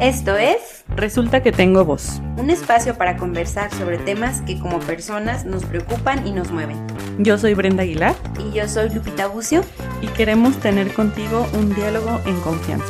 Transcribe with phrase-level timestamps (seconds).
[0.00, 2.20] Esto es Resulta que tengo voz.
[2.38, 6.78] un espacio para conversar sobre temas que como personas nos preocupan y nos mueven.
[7.18, 9.62] Yo soy Brenda Aguilar Y yo soy Lupita Bucio.
[10.02, 12.86] y queremos tener contigo un diálogo en confianza.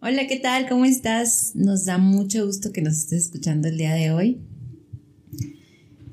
[0.00, 0.68] Hola, ¿qué tal?
[0.68, 1.52] ¿Cómo estás?
[1.54, 4.40] Nos da mucho gusto que nos estés escuchando el día de hoy.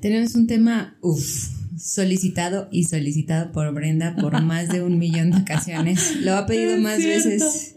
[0.00, 5.38] Tenemos un tema, uff, solicitado y solicitado por Brenda por más de un millón de
[5.38, 6.20] ocasiones.
[6.22, 7.28] Lo ha pedido Es más cierto.
[7.28, 7.74] veces.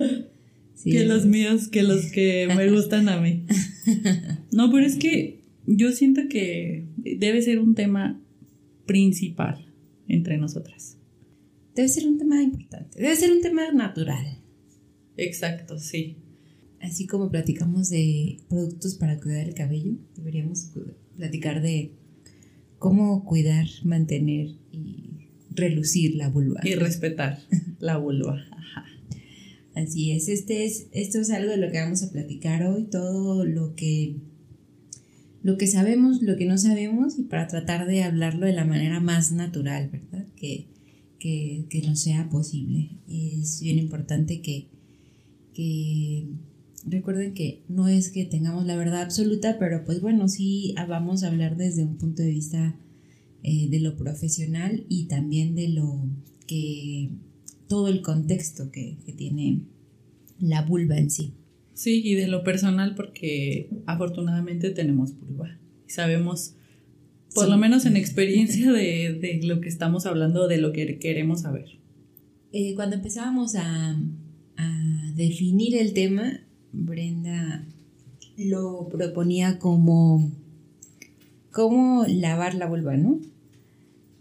[0.76, 3.46] Sí, que los míos, que los que me gustan a mí.
[4.52, 8.20] No, pero es que yo siento que debe ser un tema
[8.86, 9.72] principal
[10.08, 10.98] entre nosotras.
[11.76, 13.00] Debe ser un tema importante.
[13.02, 14.40] Debe ser un tema natural.
[15.18, 16.18] Exacto, sí.
[16.82, 20.72] Así como platicamos de productos para cuidar el cabello, deberíamos
[21.18, 21.92] platicar de
[22.80, 26.62] cómo cuidar, mantener y relucir la vulva.
[26.64, 27.40] Y respetar
[27.80, 28.42] la vulva.
[28.52, 28.86] Ajá.
[29.76, 33.46] Así es, este es, esto es algo de lo que vamos a platicar hoy, todo
[33.46, 34.16] lo que,
[35.44, 39.00] lo que sabemos, lo que no sabemos, y para tratar de hablarlo de la manera
[39.00, 40.26] más natural, ¿verdad?
[40.36, 40.66] Que,
[41.20, 42.90] que, que nos sea posible.
[43.08, 44.68] Es bien importante que,
[45.54, 46.26] que
[46.86, 51.24] recuerden que no es que tengamos la verdad absoluta, pero pues bueno, sí ah, vamos
[51.24, 52.76] a hablar desde un punto de vista
[53.44, 56.08] eh, de lo profesional y también de lo
[56.48, 57.10] que
[57.68, 59.62] todo el contexto que, que tiene
[60.40, 61.34] la vulva en sí.
[61.74, 65.58] Sí, y de lo personal porque afortunadamente tenemos vulva.
[65.88, 66.56] Y sabemos,
[67.34, 67.52] por Sí.
[67.52, 71.66] lo menos en experiencia de, de lo que estamos hablando, de lo que queremos saber.
[72.52, 73.98] Eh, cuando empezábamos a,
[74.58, 77.66] a definir el tema, Brenda
[78.38, 80.32] lo proponía como
[81.52, 83.20] cómo lavar la vulva, ¿no?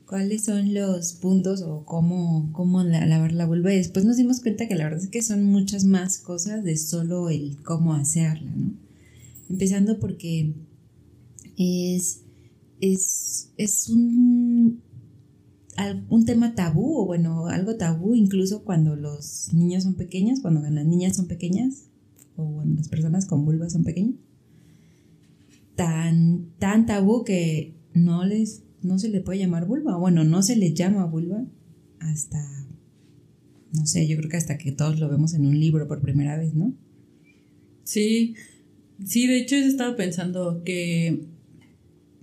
[0.06, 3.72] ¿Cuáles son los puntos o cómo, cómo la- lavar la vulva?
[3.74, 6.76] Y después nos dimos cuenta que la verdad es que son muchas más cosas de
[6.78, 8.72] solo el cómo hacerla, ¿no?
[9.50, 10.54] Empezando porque
[11.58, 12.22] es,
[12.80, 14.80] es, es un,
[16.08, 20.86] un tema tabú, o bueno, algo tabú incluso cuando los niños son pequeños, cuando las
[20.86, 21.84] niñas son pequeñas,
[22.38, 24.14] o cuando las personas con vulva son pequeñas.
[25.74, 30.56] Tan, tan tabú que no les, no se le puede llamar vulva, bueno, no se
[30.56, 31.44] le llama vulva
[31.98, 32.40] hasta,
[33.72, 36.38] no sé, yo creo que hasta que todos lo vemos en un libro por primera
[36.38, 36.74] vez, ¿no?
[37.82, 38.34] Sí,
[39.04, 41.24] sí, de hecho yo estaba pensando que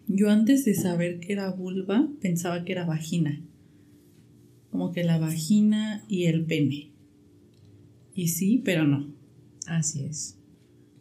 [0.08, 3.42] yo antes de saber que era vulva pensaba que era vagina.
[4.72, 6.92] Como que la vagina y el pene.
[8.14, 9.15] Y sí, pero no.
[9.68, 10.36] Así es.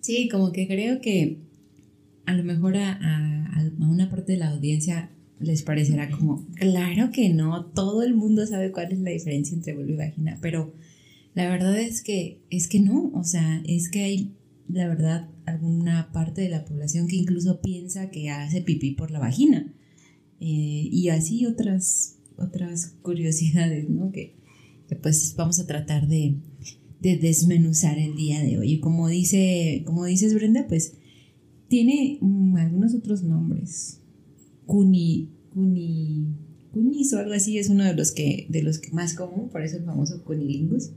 [0.01, 1.39] Sí, como que creo que
[2.27, 5.11] a lo mejor a, a- a una parte de la audiencia
[5.41, 9.75] les parecerá como, claro que no, todo el mundo sabe cuál es la diferencia entre
[9.75, 10.73] vulva y vagina, pero
[11.35, 14.33] la verdad es que, es que no, o sea, es que hay,
[14.69, 19.19] la verdad, alguna parte de la población que incluso piensa que hace pipí por la
[19.19, 19.73] vagina.
[20.41, 24.13] Eh, y así otras, otras curiosidades, ¿no?
[24.13, 24.35] Que,
[24.89, 26.37] que pues vamos a tratar de,
[27.05, 28.73] de desmenuzar el día de hoy.
[28.73, 30.95] Y como dice, como dices Brenda, pues
[31.69, 34.01] tiene mm, algunos otros nombres.
[34.65, 36.27] Cuni, cuni,
[36.73, 39.77] cunis o algo así es uno de los que, de los más común, por eso
[39.77, 40.93] el famoso cunilingus.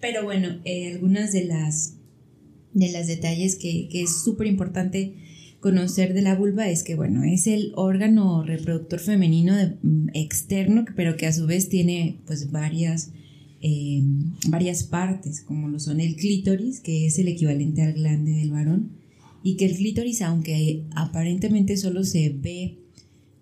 [0.00, 1.94] Pero bueno, eh, algunas de las
[2.72, 5.14] de los detalles que, que es súper importante
[5.60, 11.16] conocer de la vulva es que, bueno, es el órgano reproductor femenino mm, externo, pero
[11.16, 13.12] que a su vez tiene pues varias
[13.66, 14.02] eh,
[14.48, 18.90] varias partes, como lo son el clítoris, que es el equivalente al glande del varón,
[19.42, 22.80] y que el clítoris, aunque aparentemente solo se ve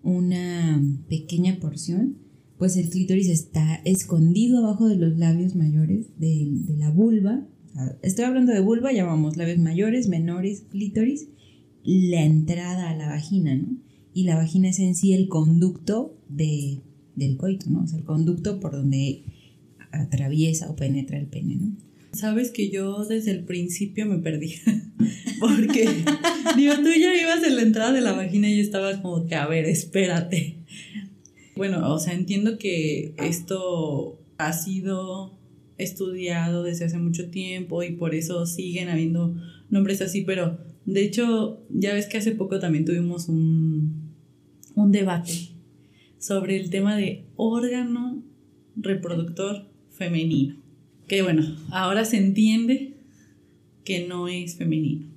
[0.01, 2.19] una pequeña porción,
[2.57, 7.45] pues el clítoris está escondido abajo de los labios mayores de, de la vulva.
[7.73, 11.27] Sea, Estoy hablando de vulva, llamamos labios mayores, menores, clítoris,
[11.83, 13.75] la entrada a la vagina, ¿no?
[14.13, 16.79] Y la vagina es en sí el conducto de,
[17.17, 17.83] del coito, ¿no?
[17.83, 19.25] O sea, el conducto por donde
[19.93, 21.77] atraviesa o penetra el pene, ¿no?
[22.13, 24.55] Sabes que yo desde el principio me perdí.
[25.39, 25.87] Porque,
[26.57, 29.35] digo, tú ya ibas en la entrada de la vagina y yo estaba como que,
[29.35, 30.57] a ver, espérate.
[31.55, 35.37] Bueno, o sea, entiendo que esto ha sido
[35.77, 39.35] estudiado desde hace mucho tiempo y por eso siguen habiendo
[39.69, 44.13] nombres así, pero de hecho, ya ves que hace poco también tuvimos un,
[44.75, 45.33] un debate
[46.19, 48.23] sobre el tema de órgano
[48.75, 50.55] reproductor femenino.
[51.07, 52.97] Que bueno, ahora se entiende
[53.83, 55.07] que no es femenino,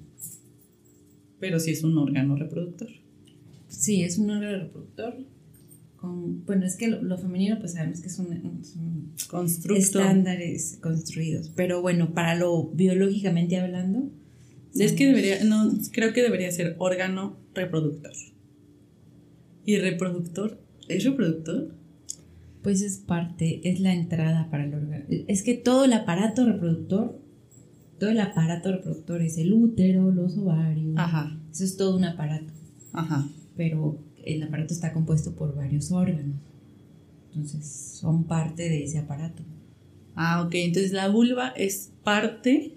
[1.38, 2.88] pero sí es un órgano reproductor.
[3.68, 5.16] Sí, es un órgano reproductor
[5.96, 8.28] con, bueno, es que lo, lo femenino pues sabemos que son,
[9.76, 14.10] estándares construidos, pero bueno, para lo biológicamente hablando,
[14.74, 18.12] Es que debería, no, creo que debería ser órgano reproductor.
[19.64, 20.60] ¿Y reproductor?
[20.88, 21.74] ¿Es reproductor?
[22.66, 25.04] Pues es parte, es la entrada para el órgano.
[25.08, 27.16] Es que todo el aparato reproductor,
[28.00, 32.52] todo el aparato reproductor es el útero, los ovarios, Ajá, eso es todo un aparato,
[32.92, 33.24] ajá.
[33.56, 36.34] pero el aparato está compuesto por varios órganos,
[37.28, 37.64] entonces
[38.00, 39.44] son parte de ese aparato.
[40.16, 40.54] Ah, ok.
[40.56, 42.72] Entonces la vulva es parte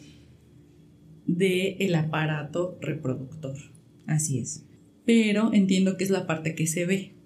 [1.25, 3.57] del aparato reproductor.
[4.05, 4.65] Así es,
[5.03, 7.18] Pero entiendo que es la parte que se ve.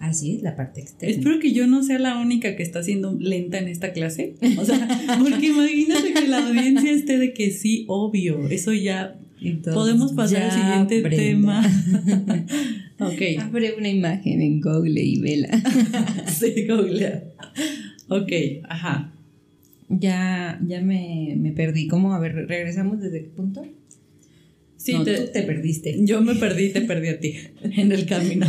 [0.00, 1.14] Así es la parte externa.
[1.14, 4.34] Espero que yo no sea la única que está siendo lenta en esta clase.
[4.58, 4.86] O sea,
[5.18, 8.48] porque imagínate que la audiencia esté de que sí, obvio.
[8.48, 9.16] Eso ya.
[9.40, 10.52] Entonces, Podemos pasar al
[10.86, 11.60] siguiente tema.
[13.00, 13.22] ok.
[13.40, 15.48] Abre una imagen en Google y vela.
[16.28, 17.24] Sí, googlea.
[18.08, 18.32] Ok,
[18.68, 19.12] ajá.
[19.88, 21.86] ya ya me, me perdí.
[21.88, 22.14] ¿Cómo?
[22.14, 23.66] A ver, ¿regresamos desde qué punto?
[24.76, 25.96] Sí, No, te- tú te perdiste.
[26.04, 28.46] Yo me perdí, te perdí a ti en el camino.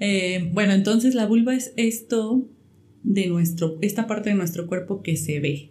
[0.00, 2.46] Eh, bueno, entonces la vulva es esto
[3.02, 5.70] de nuestro, esta parte de nuestro cuerpo que se ve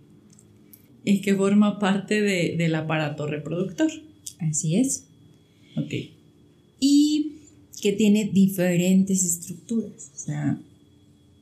[1.03, 3.91] y que forma parte de- del aparato reproductor.
[4.39, 5.05] Así es.
[5.77, 5.93] Ok.
[6.79, 7.31] y
[7.81, 10.11] que tiene diferentes estructuras.
[10.15, 10.59] O sea,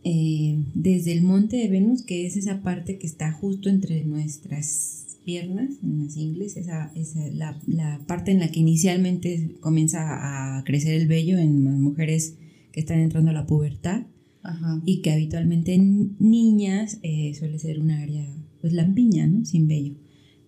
[0.03, 5.17] eh, desde el monte de Venus, que es esa parte que está justo entre nuestras
[5.25, 10.63] piernas, en las ingles, esa, esa, la, la parte en la que inicialmente comienza a
[10.65, 12.35] crecer el vello en las mujeres
[12.73, 14.07] que están entrando a la pubertad
[14.41, 14.81] Ajá.
[14.85, 18.27] y que habitualmente en niñas eh, suele ser un área,
[18.59, 19.45] pues lampiña, ¿no?
[19.45, 19.95] Sin vello.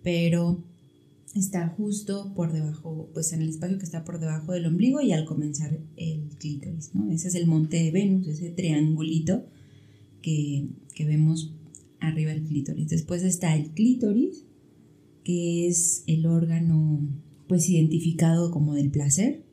[0.03, 0.65] Pero
[1.33, 5.13] está justo por debajo, pues en el espacio que está por debajo del ombligo y
[5.13, 7.11] al comenzar el clítoris, ¿no?
[7.11, 9.45] Ese es el monte de Venus, ese triangulito
[10.21, 11.53] que, que vemos
[11.99, 12.89] arriba del clítoris.
[12.89, 14.45] Después está el clítoris,
[15.23, 17.07] que es el órgano,
[17.47, 19.43] pues identificado como del placer,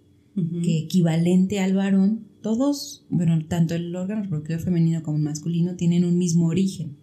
[0.62, 6.04] que equivalente al varón, todos, bueno, tanto el órgano reproductor femenino como el masculino tienen
[6.04, 6.96] un mismo origen.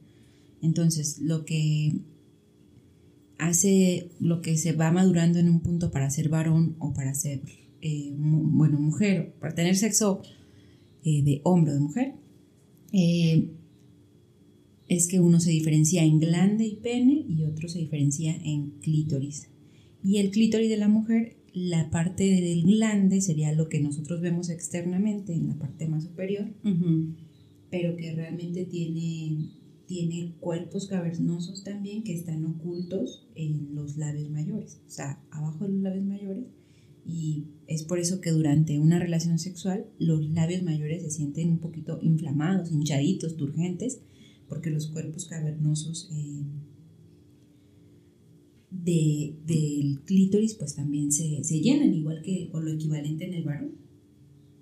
[0.62, 2.02] Entonces, lo que
[3.38, 7.42] hace, lo que se va madurando en un punto para ser varón o para ser,
[7.82, 10.22] eh, bueno, mujer, para tener sexo
[11.04, 12.16] eh, de hombre o de mujer,
[12.92, 13.50] eh,
[14.90, 19.50] es que uno se diferencia en glande y pene y otro se diferencia en clítoris.
[20.04, 24.50] Y el clítoris de la mujer, la parte del glande sería lo que nosotros vemos
[24.50, 26.48] externamente en la parte más superior,
[27.70, 29.50] pero que realmente tiene,
[29.86, 35.74] tiene cuerpos cavernosos también que están ocultos en los labios mayores, o sea, abajo de
[35.74, 36.46] los labios mayores.
[37.06, 41.60] Y es por eso que durante una relación sexual los labios mayores se sienten un
[41.60, 44.02] poquito inflamados, hinchaditos, turgentes,
[44.48, 46.44] porque los cuerpos cavernosos eh,
[48.72, 53.44] de, del clítoris pues también se, se llenan, igual que o lo equivalente en el
[53.44, 53.72] varón.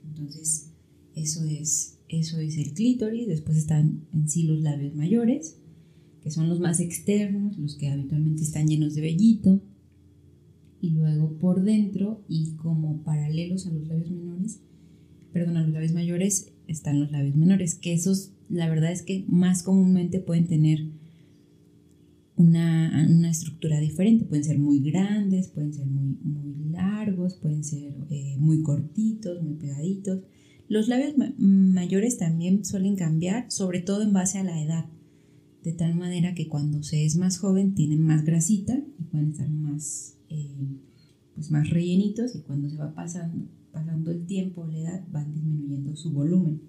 [0.07, 0.71] Entonces,
[1.15, 3.27] eso es, eso es el clítoris.
[3.27, 5.57] Después están en sí los labios mayores,
[6.21, 9.62] que son los más externos, los que habitualmente están llenos de vellito.
[10.80, 14.62] Y luego por dentro y como paralelos a los labios menores,
[15.33, 19.25] perdón, a los labios mayores, están los labios menores, que esos, la verdad es que
[19.27, 20.86] más comúnmente pueden tener
[22.38, 24.25] una, una estructura diferente.
[24.25, 29.56] Pueden ser muy grandes, pueden ser muy, muy largos, pueden ser eh, muy cortitos, muy
[29.56, 30.22] pegaditos.
[30.70, 34.86] Los labios ma- mayores también suelen cambiar, sobre todo en base a la edad.
[35.63, 39.50] De tal manera que cuando se es más joven tienen más grasita y pueden estar
[39.50, 40.56] más, eh,
[41.36, 45.96] pues más rellenitos y cuando se va pasando, pasando el tiempo la edad van disminuyendo
[45.96, 46.62] su volumen.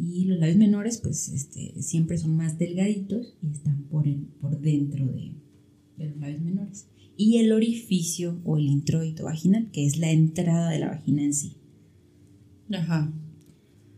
[0.00, 4.60] Y los labios menores pues este, siempre son más delgaditos y están por, el- por
[4.60, 5.32] dentro de,
[5.96, 6.86] de los labios menores.
[7.16, 11.34] Y el orificio o el introito vaginal, que es la entrada de la vagina en
[11.34, 11.56] sí
[12.72, 13.12] Ajá.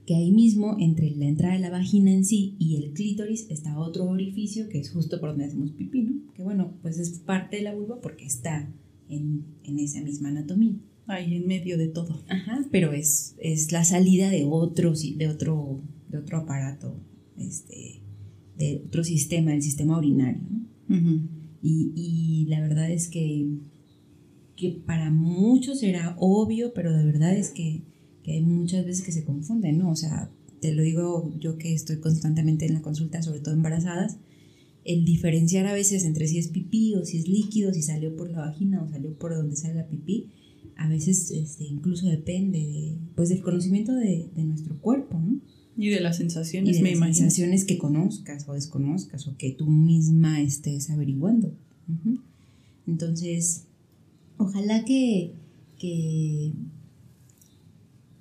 [0.06, 3.78] que ahí mismo, entre la entrada de la vagina en sí y el clítoris, está
[3.78, 6.32] otro orificio que es justo por donde hacemos pipí, ¿no?
[6.34, 8.72] Que bueno, pues es parte de la vulva porque está
[9.08, 10.75] en, en esa misma anatomía.
[11.11, 12.23] Ahí en medio de todo.
[12.29, 17.00] Ajá, pero es, es la salida de otro, de otro, de otro aparato,
[17.37, 18.02] este,
[18.57, 20.97] de otro sistema, el sistema urinario, ¿no?
[20.97, 21.29] Ujú.
[21.62, 23.49] Y, y la verdad es que,
[24.57, 27.83] que para muchos será obvio, pero de verdad es que,
[28.23, 29.90] que hay muchas veces que se confunden, ¿no?
[29.90, 34.19] O sea, te lo digo yo que estoy constantemente en la consulta, sobre todo embarazadas,
[34.85, 38.31] el diferenciar a veces entre si es pipí o si es líquido, si salió por
[38.31, 40.31] la vagina o salió por donde sale la pipí,
[40.80, 45.38] a veces este, incluso depende de, pues, del conocimiento de, de nuestro cuerpo, ¿no?
[45.76, 47.14] Y de las sensaciones, y de me las imagino.
[47.16, 51.54] sensaciones que conozcas o desconozcas o que tú misma estés averiguando.
[52.87, 53.64] Entonces,
[54.38, 55.34] ojalá que,
[55.78, 56.54] que,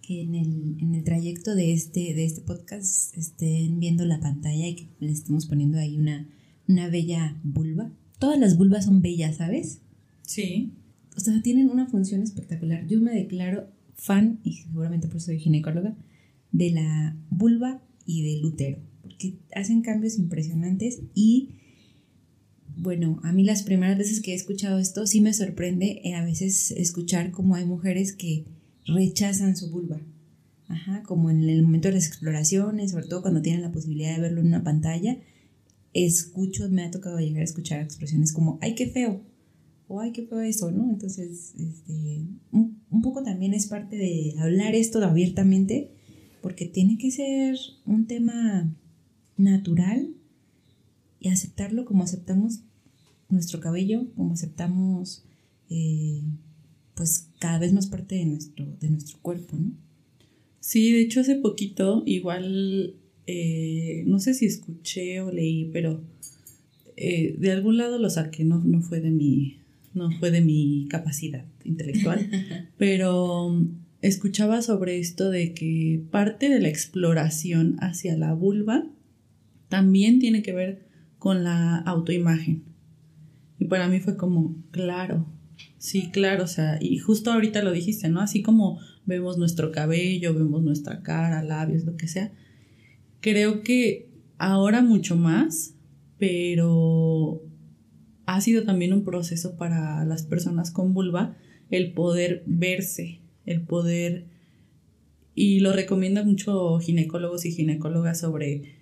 [0.01, 4.67] que en, el, en el trayecto de este, de este podcast estén viendo la pantalla
[4.67, 6.27] y que le estemos poniendo ahí una,
[6.67, 7.89] una bella vulva.
[8.19, 9.79] Todas las vulvas son bellas, ¿sabes?
[10.25, 10.73] Sí.
[11.15, 12.87] O sea, tienen una función espectacular.
[12.87, 15.95] Yo me declaro fan, y seguramente por eso soy ginecóloga,
[16.51, 21.49] de la vulva y del útero, porque hacen cambios impresionantes y,
[22.77, 26.23] bueno, a mí las primeras veces que he escuchado esto sí me sorprende eh, a
[26.23, 28.45] veces escuchar cómo hay mujeres que
[28.85, 30.01] rechazan su vulva.
[30.67, 34.21] Ajá, como en el momento de las exploraciones, sobre todo cuando tienen la posibilidad de
[34.21, 35.17] verlo en una pantalla,
[35.93, 39.23] escucho, me ha tocado llegar a escuchar expresiones como, ay, qué feo,
[39.89, 40.89] o ay, qué feo eso, ¿no?
[40.89, 45.91] Entonces, este, un, un poco también es parte de hablar esto abiertamente,
[46.41, 48.71] porque tiene que ser un tema
[49.35, 50.13] natural
[51.19, 52.61] y aceptarlo como aceptamos
[53.29, 55.25] nuestro cabello, como aceptamos,
[55.69, 56.21] eh,
[56.95, 59.71] pues, cada vez más parte de nuestro, de nuestro cuerpo, ¿no?
[60.59, 66.03] Sí, de hecho hace poquito, igual, eh, no sé si escuché o leí, pero
[66.95, 69.58] eh, de algún lado lo saqué, no, no fue de mi,
[69.93, 72.29] no fue de mi capacidad intelectual,
[72.77, 73.65] pero
[74.01, 78.85] escuchaba sobre esto de que parte de la exploración hacia la vulva
[79.67, 82.63] también tiene que ver con la autoimagen.
[83.59, 85.27] Y para mí fue como, claro,
[85.77, 88.21] sí, claro, o sea, y justo ahorita lo dijiste, ¿no?
[88.21, 92.31] Así como vemos nuestro cabello, vemos nuestra cara, labios, lo que sea.
[93.19, 95.75] Creo que ahora mucho más,
[96.17, 97.43] pero
[98.35, 101.35] ha sido también un proceso para las personas con vulva
[101.71, 104.25] el poder verse, el poder,
[105.33, 108.75] y lo recomiendan mucho ginecólogos y ginecólogas sobre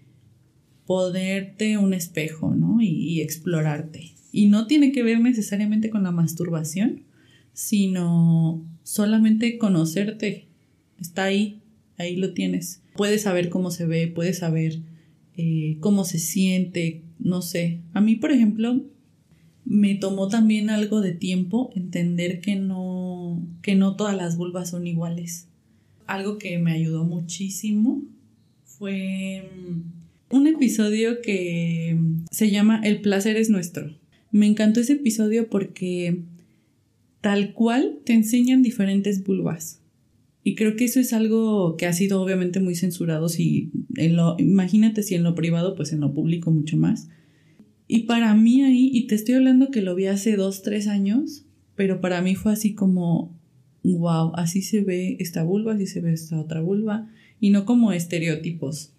[0.85, 2.81] poderte un espejo, ¿no?
[2.81, 4.11] Y, explorarte.
[4.33, 7.03] Y no tiene que ver necesariamente con la masturbación,
[7.53, 10.47] sino solamente conocerte.
[10.99, 11.61] Está ahí,
[11.97, 12.81] ahí lo tienes.
[12.95, 14.79] Puedes saber cómo se ve, puedes saber
[15.37, 17.79] eh, cómo se siente, no sé.
[17.93, 18.83] A mí, por ejemplo,
[19.69, 24.87] me tomó también algo de tiempo entender que no, que no todas las vulvas son
[24.87, 25.47] iguales.
[26.05, 28.01] Algo que me ayudó muchísimo
[28.63, 31.99] fue mm, un episodio que
[32.31, 33.93] se llama El placer es nuestro.
[34.31, 36.21] Me encantó ese episodio porque
[37.19, 39.81] tal cual te enseñan diferentes vulvas.
[40.45, 43.27] Y creo que eso es algo que ha sido obviamente muy censurado.
[43.27, 47.09] Si en lo, imagínate si en lo privado, pues en lo público mucho más.
[47.87, 51.45] Y para mí ahí, y te estoy hablando que lo vi hace dos, tres años,
[51.75, 53.37] pero para mí fue así como,
[53.83, 57.93] wow, así se ve esta vulva, así se ve esta otra vulva, y no como
[57.93, 58.93] estereotipos.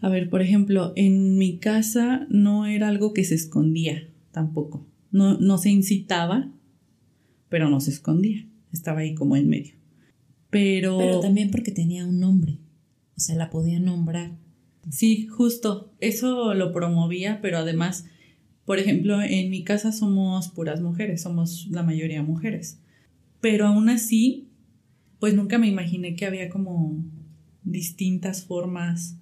[0.00, 4.86] A ver, por ejemplo, en mi casa no era algo que se escondía tampoco.
[5.10, 6.50] No, no se incitaba,
[7.48, 8.46] pero no se escondía.
[8.72, 9.74] Estaba ahí como en medio.
[10.48, 12.58] Pero, Pero también porque tenía un nombre,
[13.16, 14.36] o sea, la podía nombrar.
[14.88, 18.06] Sí, justo, eso lo promovía, pero además,
[18.64, 22.78] por ejemplo, en mi casa somos puras mujeres, somos la mayoría mujeres.
[23.40, 24.48] Pero aún así,
[25.18, 26.96] pues nunca me imaginé que había como
[27.62, 29.16] distintas formas,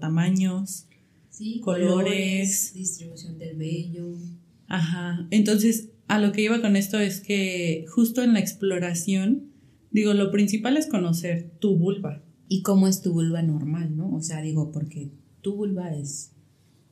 [0.00, 0.86] tamaños,
[1.30, 2.72] Sí, colores.
[2.74, 4.14] distribución del vello.
[4.66, 5.26] Ajá.
[5.30, 9.44] Entonces, a lo que iba con esto es que justo en la exploración,
[9.90, 12.22] digo, lo principal es conocer tu vulva.
[12.52, 14.12] ¿Y cómo es tu vulva normal, no?
[14.12, 16.32] O sea, digo, porque tu vulva es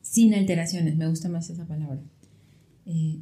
[0.03, 2.01] sin alteraciones, me gusta más esa palabra.
[2.87, 3.19] Eh,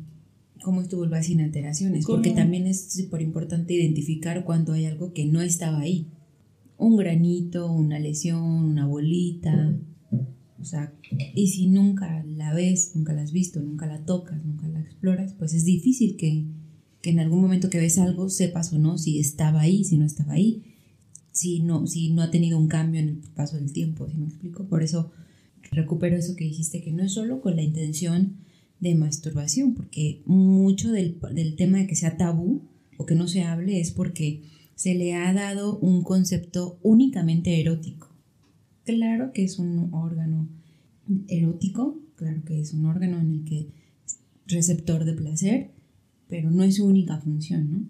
[0.62, 2.04] ¿Cómo es tu vulva sin alteraciones?
[2.04, 2.18] ¿Cómo?
[2.18, 6.08] Porque también es súper importante identificar cuando hay algo que no estaba ahí.
[6.76, 9.74] Un granito, una lesión, una bolita.
[10.60, 10.92] O sea,
[11.34, 15.32] y si nunca la ves, nunca la has visto, nunca la tocas, nunca la exploras,
[15.32, 16.44] pues es difícil que,
[17.00, 20.04] que en algún momento que ves algo sepas o no si estaba ahí, si no
[20.04, 20.75] estaba ahí,
[21.36, 24.24] si no, si no ha tenido un cambio en el paso del tiempo, ¿sí me
[24.24, 24.64] explico?
[24.64, 25.12] Por eso
[25.70, 28.36] recupero eso que dijiste, que no es solo con la intención
[28.80, 32.62] de masturbación, porque mucho del, del tema de que sea tabú
[32.96, 34.44] o que no se hable es porque
[34.76, 38.08] se le ha dado un concepto únicamente erótico.
[38.84, 40.48] Claro que es un órgano
[41.28, 43.68] erótico, claro que es un órgano en el que
[44.06, 45.70] es receptor de placer,
[46.28, 47.88] pero no es su única función, ¿no?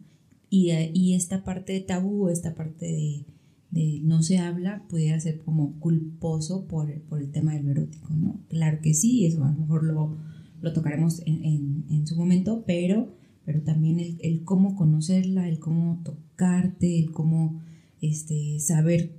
[0.50, 3.24] Y, y esta parte de tabú, esta parte de,
[3.70, 8.14] de no se habla, pudiera ser como culposo por, por el tema de lo erótico,
[8.14, 8.40] ¿no?
[8.48, 10.16] Claro que sí, eso a lo mejor lo,
[10.60, 15.58] lo tocaremos en, en, en su momento, pero, pero también el, el cómo conocerla, el
[15.58, 17.60] cómo tocarte, el cómo
[18.00, 19.16] este, saber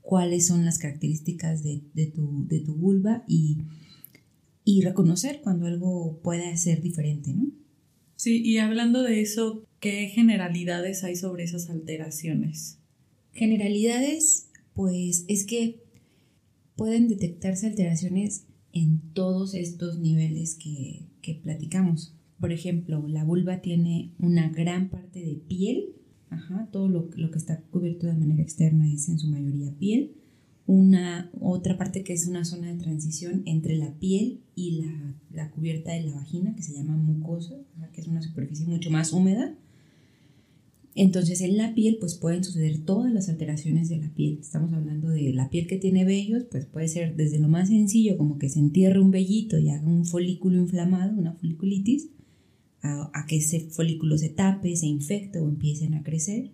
[0.00, 1.82] cuáles son las características de,
[2.14, 3.58] tu, de tu vulva y,
[4.64, 7.46] y reconocer cuando algo puede ser diferente, ¿no?
[8.16, 12.81] Sí, y hablando de eso, ¿qué generalidades hay sobre esas alteraciones?
[13.32, 15.82] Generalidades, pues es que
[16.76, 22.14] pueden detectarse alteraciones en todos estos niveles que, que platicamos.
[22.40, 25.96] Por ejemplo, la vulva tiene una gran parte de piel,
[26.32, 30.12] Ajá, todo lo, lo, que está cubierto de manera externa es en su mayoría piel.
[30.66, 35.50] Una otra parte que es una zona de transición entre la piel y la, la
[35.50, 37.54] cubierta de la vagina, que se llama mucosa,
[37.92, 39.54] que es una superficie mucho más húmeda.
[40.94, 44.38] Entonces en la piel pues pueden suceder todas las alteraciones de la piel.
[44.40, 48.18] Estamos hablando de la piel que tiene vellos, pues puede ser desde lo más sencillo
[48.18, 52.08] como que se entierre un vellito y haga un folículo inflamado, una foliculitis,
[52.82, 56.50] a, que ese folículo se tape, se infecte o empiecen a crecer.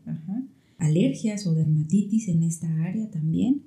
[0.77, 3.63] Alergias o dermatitis en esta área también.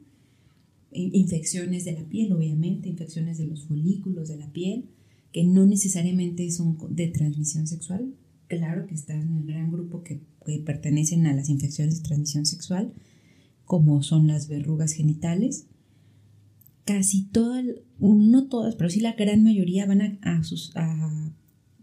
[0.93, 4.85] Infecciones de la piel, obviamente, infecciones de los folículos de la piel,
[5.33, 8.13] que no necesariamente son de transmisión sexual.
[8.51, 12.45] Claro que están en el gran grupo que, que pertenecen a las infecciones de transmisión
[12.45, 12.91] sexual,
[13.63, 15.67] como son las verrugas genitales,
[16.83, 17.63] casi todas,
[17.97, 21.33] no todas, pero sí la gran mayoría van a,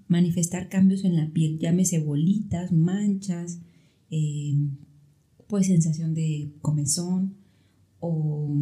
[0.08, 3.60] manifestar cambios en la piel, llámese bolitas, manchas,
[4.10, 4.54] eh,
[5.46, 7.34] pues sensación de comezón
[7.98, 8.54] o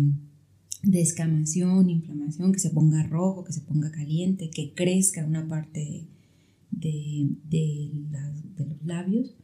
[0.85, 6.07] descamación, inflamación, que se ponga rojo, que se ponga caliente, que crezca una parte
[6.71, 7.31] de,
[8.59, 9.35] los labios,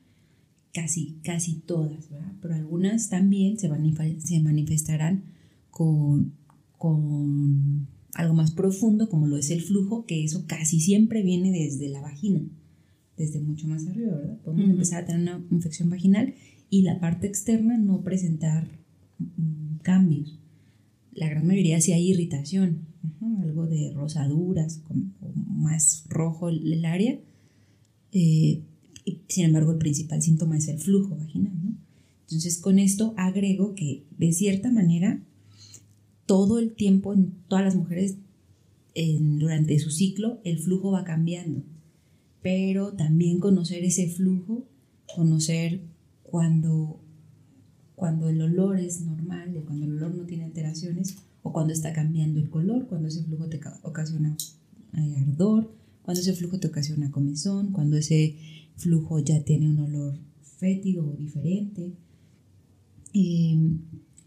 [0.72, 2.32] casi, casi todas, ¿verdad?
[2.40, 3.68] Pero algunas también se,
[4.20, 5.24] se manifestarán
[5.70, 6.32] con,
[6.78, 11.88] con algo más profundo como lo es el flujo, que eso casi siempre viene desde
[11.88, 12.42] la vagina,
[13.16, 14.38] desde mucho más arriba, ¿verdad?
[14.42, 16.34] Podemos empezar a tener una infección vaginal
[16.70, 18.66] y la parte externa no presentar
[19.18, 20.38] mm, cambios.
[21.12, 22.91] La gran mayoría sí hay irritación,
[23.42, 24.82] algo de rosaduras,
[25.34, 27.18] más rojo el, área.
[28.12, 28.62] Eh,
[29.28, 31.52] sin embargo, el principal síntoma es el flujo vaginal.
[31.62, 31.74] ¿no?
[32.22, 35.22] Entonces, con esto agrego que de cierta manera
[36.26, 38.16] todo el tiempo en todas las mujeres
[38.94, 41.62] durante su ciclo el flujo va cambiando,
[42.42, 44.66] pero también conocer ese flujo,
[45.14, 45.80] conocer
[46.22, 47.00] cuando,
[47.94, 52.40] cuando el olor es normal, cuando el olor no tiene alteraciones, o cuando está cambiando
[52.40, 54.36] el color, cuando ese flujo te ocasiona
[54.94, 58.36] eh, ardor, cuando ese flujo te ocasiona comezón, cuando ese
[58.76, 60.18] flujo ya tiene un olor
[60.58, 61.92] fétido o diferente.
[63.14, 63.76] Eh,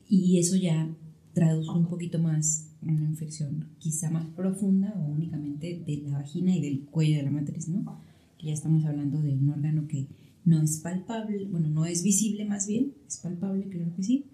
[0.08, 0.94] y eso ya
[1.34, 6.62] traduce un poquito más una infección quizá más profunda o únicamente de la vagina y
[6.62, 8.00] del cuello de la matriz, ¿no?
[8.38, 10.08] Que ya estamos hablando de un órgano que
[10.46, 14.26] no es palpable, bueno, no es visible más bien, es palpable, claro que sí,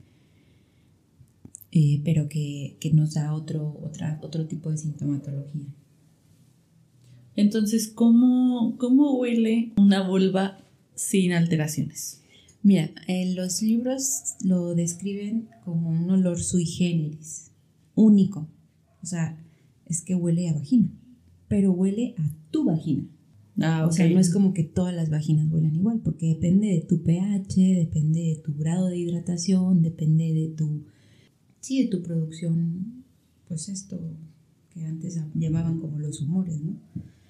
[1.72, 5.68] eh, pero que, que, nos da otro, otra, otro tipo de sintomatología.
[7.36, 10.58] Entonces, ¿cómo, ¿cómo huele una vulva
[10.96, 12.22] sin alteraciones?
[12.64, 17.52] Mira, en los libros lo describen como un olor sui generis,
[17.96, 18.48] único.
[19.02, 19.38] O sea,
[19.86, 20.92] es que huele a vagina,
[21.48, 23.08] pero huele a tu vagina.
[23.60, 26.82] Ah, O sea, no es como que todas las vaginas huelan igual, porque depende de
[26.82, 30.86] tu pH, depende de tu grado de hidratación, depende de tu,
[31.62, 33.06] sí, de tu producción,
[33.48, 33.98] pues esto
[34.74, 36.76] que antes llamaban como los humores, ¿no?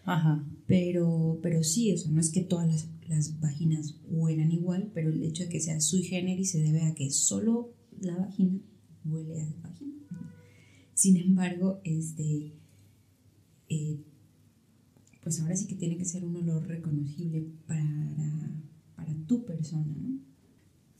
[0.06, 0.44] Ajá.
[0.66, 5.24] Pero, pero sí, eso no es que todas las, las, vaginas huelan igual, pero el
[5.24, 8.60] hecho de que sea sui generis se debe a que solo la vagina
[9.06, 9.92] huele a la vagina.
[10.94, 12.54] Sin embargo, este,
[13.70, 13.98] eh,
[15.24, 18.64] pues ahora sí que tiene que ser un olor reconocible para,
[18.96, 20.31] para tu persona, ¿no?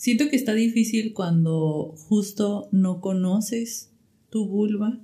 [0.02, 3.92] Siento que está difícil cuando justo no conoces
[4.32, 5.00] tu vulva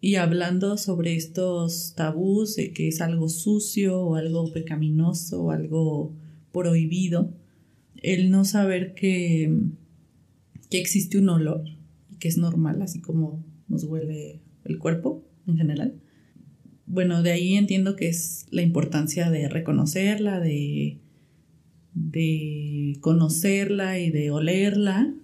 [0.00, 6.14] y hablando sobre estos tabús de que es algo sucio o algo pecaminoso o algo
[6.50, 7.34] prohibido,
[7.96, 9.54] el no saber que,
[10.70, 11.64] que existe un olor
[12.10, 16.00] y que es normal, así como nos huele el cuerpo en general.
[16.86, 21.02] Bueno, de ahí entiendo que es la importancia de reconocerla, de,
[21.94, 25.14] de conocerla y de olerla,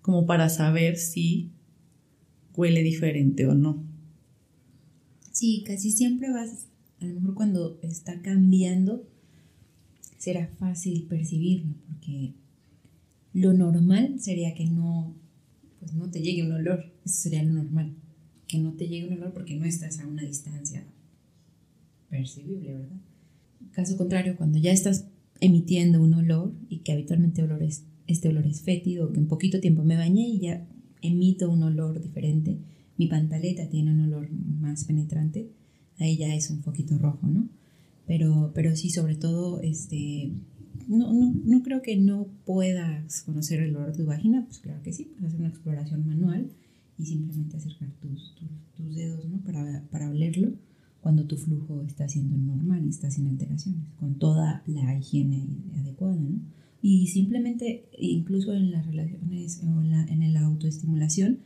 [0.00, 1.50] como para saber si
[2.54, 3.82] huele diferente o no.
[5.30, 6.66] Sí, casi siempre vas,
[7.00, 9.08] a lo mejor cuando está cambiando,
[10.18, 12.34] será fácil percibirlo, porque
[13.32, 15.14] lo normal sería que no,
[15.80, 17.94] pues no te llegue un olor, eso sería lo normal,
[18.46, 20.84] que no te llegue un olor porque no estás a una distancia
[22.10, 23.00] percibible, ¿verdad?
[23.72, 25.06] Caso contrario, cuando ya estás
[25.42, 29.58] emitiendo un olor y que habitualmente olor es, este olor es fétido, que en poquito
[29.60, 30.64] tiempo me bañé y ya
[31.02, 32.58] emito un olor diferente,
[32.96, 35.50] mi pantaleta tiene un olor más penetrante,
[35.98, 37.48] ahí ya es un poquito rojo, ¿no?
[38.06, 40.30] Pero, pero sí, sobre todo, este,
[40.86, 44.80] no, no, no creo que no puedas conocer el olor de tu vagina, pues claro
[44.82, 46.52] que sí, puedes hacer una exploración manual
[46.98, 49.38] y simplemente acercar tus, tus, tus dedos, ¿no?
[49.38, 50.52] Para, para olerlo
[51.02, 56.16] cuando tu flujo está siendo normal y está sin alteraciones, con toda la higiene adecuada,
[56.16, 56.40] ¿no?
[56.80, 61.40] Y simplemente, incluso en las relaciones o en la, en la autoestimulación,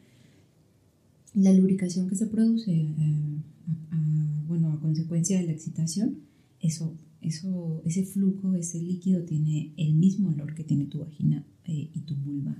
[1.35, 3.43] la lubricación que se produce, eh,
[3.91, 6.19] a, a, bueno, a consecuencia de la excitación,
[6.61, 11.91] eso, eso, ese flujo, ese líquido tiene el mismo olor que tiene tu vagina eh,
[11.93, 12.57] y tu vulva.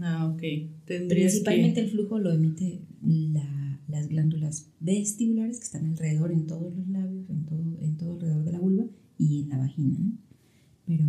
[0.00, 0.42] Ah, ok.
[0.84, 6.88] Principalmente el flujo lo emite la, las glándulas vestibulares que están alrededor en todos los
[6.88, 8.86] labios, en todo, en todo alrededor de la vulva
[9.18, 9.98] y en la vagina.
[10.86, 11.04] Pero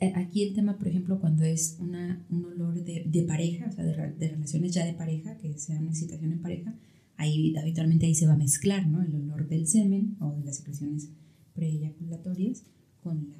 [0.00, 3.72] eh, aquí el tema, por ejemplo, cuando es una, un olor de, de pareja, o
[3.72, 6.74] sea, de, relaciones ya de pareja, que sea una excitación en pareja,
[7.16, 9.02] ahí habitualmente ahí se va a mezclar, ¿no?
[9.02, 11.10] El olor del semen o de las secreciones
[11.54, 12.64] preeyaculatorias
[13.02, 13.34] con,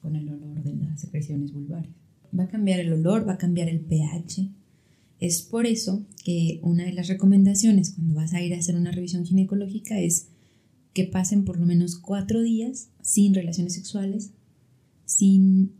[0.00, 1.90] con el olor de las secreciones vulvares.
[2.38, 4.48] Va a cambiar el olor, va a cambiar el pH.
[5.18, 8.92] Es por eso que una de las recomendaciones cuando vas a ir a hacer una
[8.92, 10.28] revisión ginecológica es
[10.92, 14.32] que pasen por lo menos cuatro días sin relaciones sexuales,
[15.04, 15.72] sin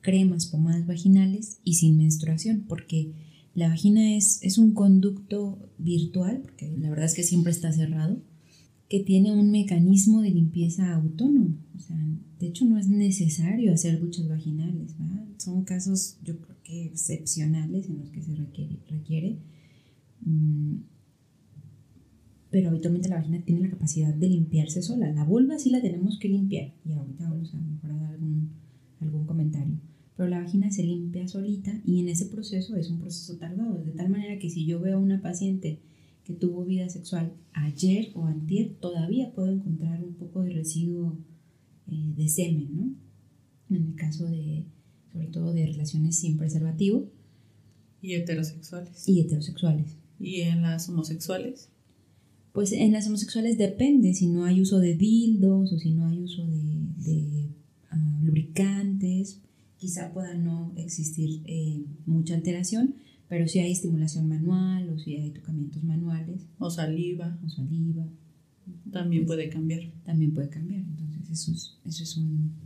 [0.00, 3.12] cremas, pomadas vaginales y sin menstruación, porque
[3.54, 8.22] la vagina es, es un conducto virtual, porque la verdad es que siempre está cerrado,
[8.90, 11.56] que tiene un mecanismo de limpieza autónomo.
[11.76, 11.96] O sea,
[12.40, 14.96] de hecho no es necesario hacer duchas vaginales.
[15.38, 18.80] Son casos yo creo que excepcionales en los que se requiere.
[18.88, 19.38] requiere.
[22.50, 25.12] Pero habitualmente la vagina tiene la capacidad de limpiarse sola.
[25.12, 26.74] La vulva sí la tenemos que limpiar.
[26.84, 28.50] Y ahorita vamos a mejorar algún,
[28.98, 29.76] algún comentario.
[30.16, 33.84] Pero la vagina se limpia solita y en ese proceso es un proceso tardado.
[33.84, 35.78] De tal manera que si yo veo a una paciente
[36.30, 41.18] que tuvo vida sexual ayer o antier, todavía puedo encontrar un poco de residuo
[41.88, 43.76] eh, de semen, ¿no?
[43.76, 44.66] En el caso de,
[45.12, 47.08] sobre todo de relaciones sin preservativo.
[48.00, 49.08] Y heterosexuales.
[49.08, 49.96] Y heterosexuales.
[50.18, 51.68] ¿Y en las homosexuales?
[52.52, 56.20] Pues en las homosexuales depende si no hay uso de dildos o si no hay
[56.22, 56.62] uso de,
[56.96, 57.48] de
[57.92, 59.40] uh, lubricantes,
[59.78, 62.94] quizá pueda no existir eh, mucha alteración,
[63.30, 66.48] pero si hay estimulación manual o si hay tocamientos manuales.
[66.58, 67.38] O saliva.
[67.46, 68.04] O saliva.
[68.90, 69.82] También puede cambiar.
[70.04, 70.80] También puede cambiar.
[70.80, 72.56] Entonces eso es, eso es un,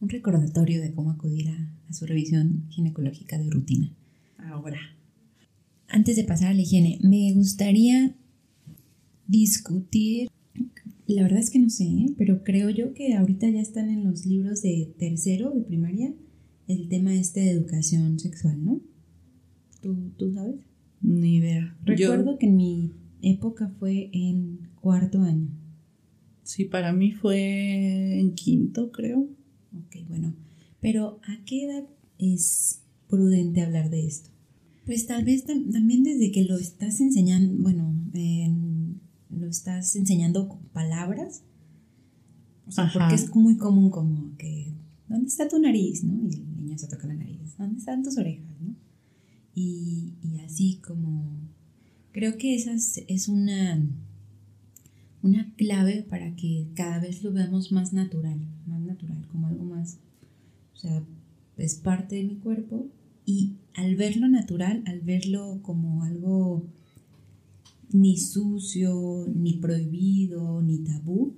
[0.00, 3.92] un recordatorio de cómo acudir a, a su revisión ginecológica de rutina.
[4.36, 4.80] Ahora.
[5.86, 8.16] Antes de pasar a la higiene, me gustaría
[9.28, 10.28] discutir,
[11.06, 12.14] la verdad es que no sé, ¿eh?
[12.18, 16.12] pero creo yo que ahorita ya están en los libros de tercero, de primaria,
[16.66, 18.80] el tema este de educación sexual, ¿no?
[19.80, 20.56] ¿Tú, tú sabes?
[21.00, 21.76] Ni idea.
[21.84, 22.38] Recuerdo yo...
[22.38, 25.48] que en mi época fue en cuarto año.
[26.42, 29.28] Sí, para mí fue en quinto, creo.
[29.72, 30.34] Ok, bueno.
[30.80, 31.84] Pero ¿a qué edad
[32.18, 34.30] es prudente hablar de esto?
[34.84, 38.50] Pues tal vez tam también desde que lo estás enseñando, bueno, eh,
[39.30, 41.42] lo estás enseñando con palabras.
[42.66, 42.98] O sea, Ajá.
[42.98, 44.72] porque es muy común como que,
[45.08, 46.02] ¿dónde está tu nariz?
[46.02, 46.28] ¿no?
[46.28, 47.56] Y el niño se toca la nariz.
[47.58, 48.49] ¿Dónde están tus orejas?
[49.60, 51.38] Y así como,
[52.12, 53.80] creo que esa es, es una,
[55.22, 59.98] una clave para que cada vez lo veamos más natural, más natural, como algo más,
[60.74, 61.02] o sea,
[61.56, 62.86] es parte de mi cuerpo.
[63.26, 66.66] Y al verlo natural, al verlo como algo
[67.92, 71.36] ni sucio, ni prohibido, ni tabú,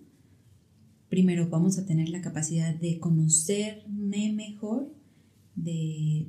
[1.08, 4.94] primero vamos a tener la capacidad de conocerme mejor
[5.56, 6.28] de,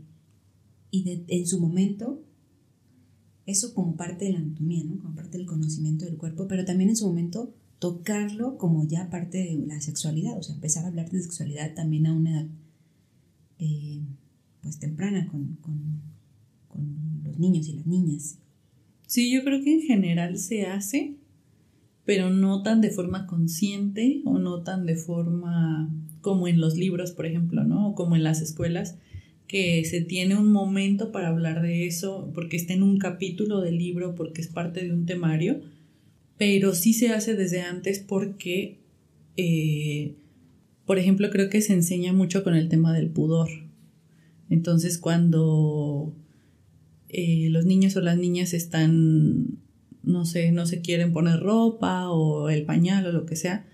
[0.93, 2.21] y en su momento,
[3.47, 5.01] eso como parte de la anatomía, ¿no?
[5.01, 9.39] como parte del conocimiento del cuerpo, pero también en su momento tocarlo como ya parte
[9.39, 12.47] de la sexualidad, o sea, empezar a hablar de sexualidad también a una edad
[13.57, 14.01] eh,
[14.61, 15.99] pues temprana con, con,
[16.67, 18.37] con los niños y las niñas.
[19.07, 21.15] Sí, yo creo que en general se hace,
[22.05, 27.13] pero no tan de forma consciente o no tan de forma como en los libros,
[27.13, 27.89] por ejemplo, ¿no?
[27.89, 28.99] O como en las escuelas,
[29.53, 33.77] que se tiene un momento para hablar de eso, porque está en un capítulo del
[33.77, 35.61] libro, porque es parte de un temario,
[36.39, 38.79] pero sí se hace desde antes porque,
[39.37, 40.15] eh,
[40.87, 43.47] por ejemplo, creo que se enseña mucho con el tema del pudor.
[44.49, 46.15] Entonces, cuando
[47.09, 49.59] eh, los niños o las niñas están,
[50.01, 53.67] no sé, no se quieren poner ropa o el pañal o lo que sea,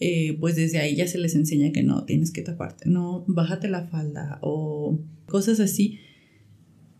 [0.00, 3.68] eh, pues desde ahí ya se les enseña que no, tienes que taparte, no, bájate
[3.68, 5.98] la falda o cosas así.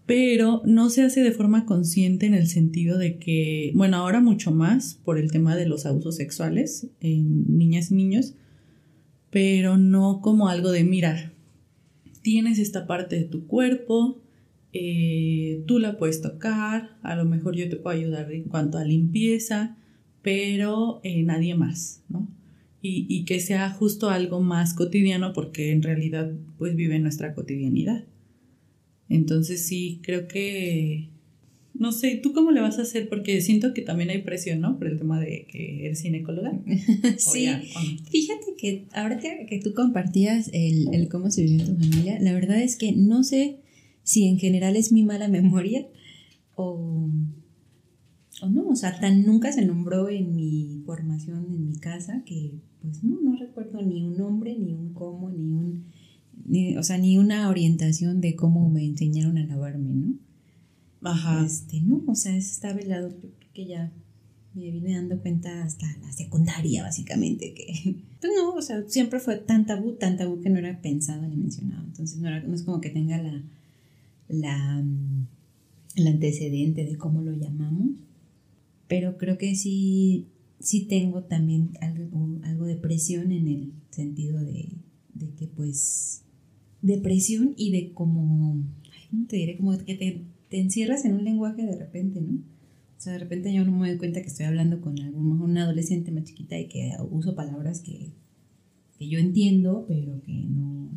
[0.06, 4.50] pero no se hace de forma consciente en el sentido de que, bueno, ahora mucho
[4.52, 8.34] más por el tema de los abusos sexuales en niñas y niños,
[9.30, 11.32] pero no como algo de, mira,
[12.22, 14.22] tienes esta parte de tu cuerpo,
[14.72, 18.84] eh, tú la puedes tocar, a lo mejor yo te puedo ayudar en cuanto a
[18.84, 19.76] limpieza,
[20.22, 22.28] pero eh, nadie más, ¿no?
[22.88, 28.04] Y, y, que sea justo algo más cotidiano porque en realidad pues vive nuestra cotidianidad.
[29.08, 31.08] Entonces sí, creo que,
[31.74, 33.08] no sé, ¿tú cómo le vas a hacer?
[33.08, 34.78] Porque siento que también hay presión, ¿no?
[34.78, 36.58] Por el tema de que eres ginecóloga.
[37.18, 37.48] sí,
[38.10, 42.32] fíjate que ahora que tú compartías el, el cómo se vivió en tu familia, la
[42.32, 43.60] verdad es que no sé
[44.02, 45.86] si en general es mi mala memoria
[46.54, 47.10] o,
[48.42, 52.52] o no, o sea, tan nunca se nombró en mi formación en mi casa que
[52.82, 55.84] pues no, no recuerdo ni un nombre, ni un cómo, ni un
[56.78, 60.14] o sea, ni una orientación de cómo me enseñaron a lavarme, ¿no?
[61.02, 61.44] Ajá.
[61.44, 63.14] Este, no, o sea, está velado,
[63.52, 63.92] que ya
[64.54, 69.36] me vine dando cuenta hasta la secundaria, básicamente, que, pues no, o sea, siempre fue
[69.36, 72.62] tan tabú, tan tabú que no era pensado ni mencionado, entonces no, era, no es
[72.62, 73.42] como que tenga la,
[74.28, 74.84] la,
[75.96, 77.90] el antecedente de cómo lo llamamos,
[78.88, 80.26] pero creo que sí,
[80.60, 84.76] sí tengo también algo, algo de presión en el sentido de,
[85.14, 86.22] de que pues
[86.82, 88.62] depresión y de como,
[89.10, 89.56] ¿cómo te diré?
[89.56, 92.34] Como que te, te, encierras en un lenguaje de repente, ¿no?
[92.34, 95.64] O sea, de repente yo no me doy cuenta que estoy hablando con algún, una
[95.64, 98.12] adolescente más chiquita y que uso palabras que,
[98.98, 100.90] que yo entiendo, pero que no,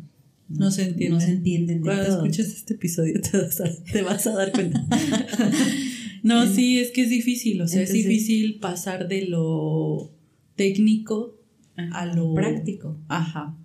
[0.48, 1.18] no, se entienden.
[1.18, 4.52] No se entienden de Cuando escuches este episodio te vas a, te vas a dar
[4.52, 4.84] cuenta.
[6.22, 10.10] no, sí, es que es difícil, o sea, es difícil pasar de lo
[10.56, 11.38] técnico
[11.76, 12.96] a lo práctico.
[13.08, 13.56] Ajá.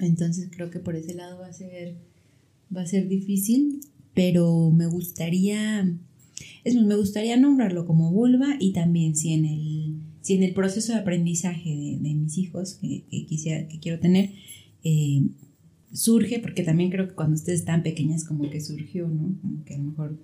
[0.00, 1.96] Entonces creo que por ese lado va a ser,
[2.74, 3.80] va a ser difícil,
[4.14, 5.80] pero me gustaría,
[6.64, 10.54] es más, me gustaría nombrarlo como vulva y también si en el, si en el
[10.54, 14.30] proceso de aprendizaje de, mis hijos que, quisiera, que quiero tener,
[14.82, 15.22] eh,
[15.92, 19.36] surge, porque también creo que cuando ustedes están pequeñas como que surgió, ¿no?
[19.40, 20.18] Como que a lo mejor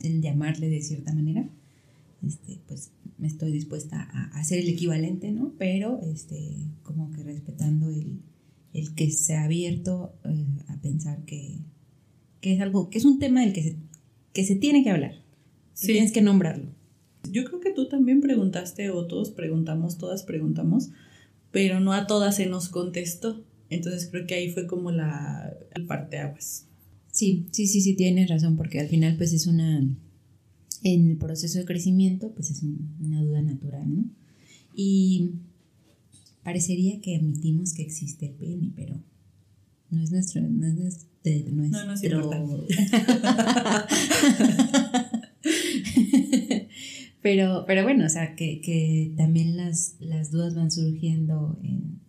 [0.00, 1.48] el llamarle de cierta manera,
[2.26, 5.52] este, pues me estoy dispuesta a hacer el equivalente, ¿no?
[5.58, 8.20] Pero este, como que respetando el,
[8.72, 11.58] el que se ha abierto eh, a pensar que,
[12.40, 13.76] es algo, que es un tema del que se,
[14.32, 15.22] que se tiene que hablar.
[15.78, 16.66] Tienes que nombrarlo.
[17.30, 20.90] Yo creo que tú también preguntaste, o todos preguntamos, todas preguntamos,
[21.50, 23.44] pero no a todas se nos contestó.
[23.70, 26.66] Entonces creo que ahí fue como la, parte aguas.
[27.12, 29.78] Sí, sí, sí, sí, tienes razón, porque al final pues es una,
[30.82, 32.64] en el proceso de crecimiento pues es
[33.00, 34.04] una duda natural, ¿no?
[34.74, 35.30] Y
[36.42, 39.00] Parecería que admitimos que existe el pene, pero
[39.90, 41.08] no es nuestro, no es nuestro,
[41.52, 42.02] no, no, es
[47.22, 52.00] pero, pero bueno, o sea, que, que también las, las, dudas van surgiendo en,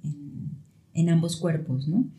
[0.96, 2.10] en, ambos cuerpos, ¿no?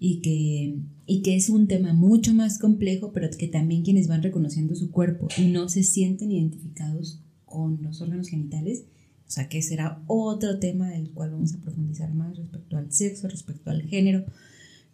[0.00, 4.22] Y que, y que es un tema mucho más complejo, pero que también quienes van
[4.22, 8.84] reconociendo su cuerpo y no se sienten identificados con los órganos genitales,
[9.26, 13.28] o sea, que será otro tema del cual vamos a profundizar más respecto al sexo,
[13.28, 14.24] respecto al género,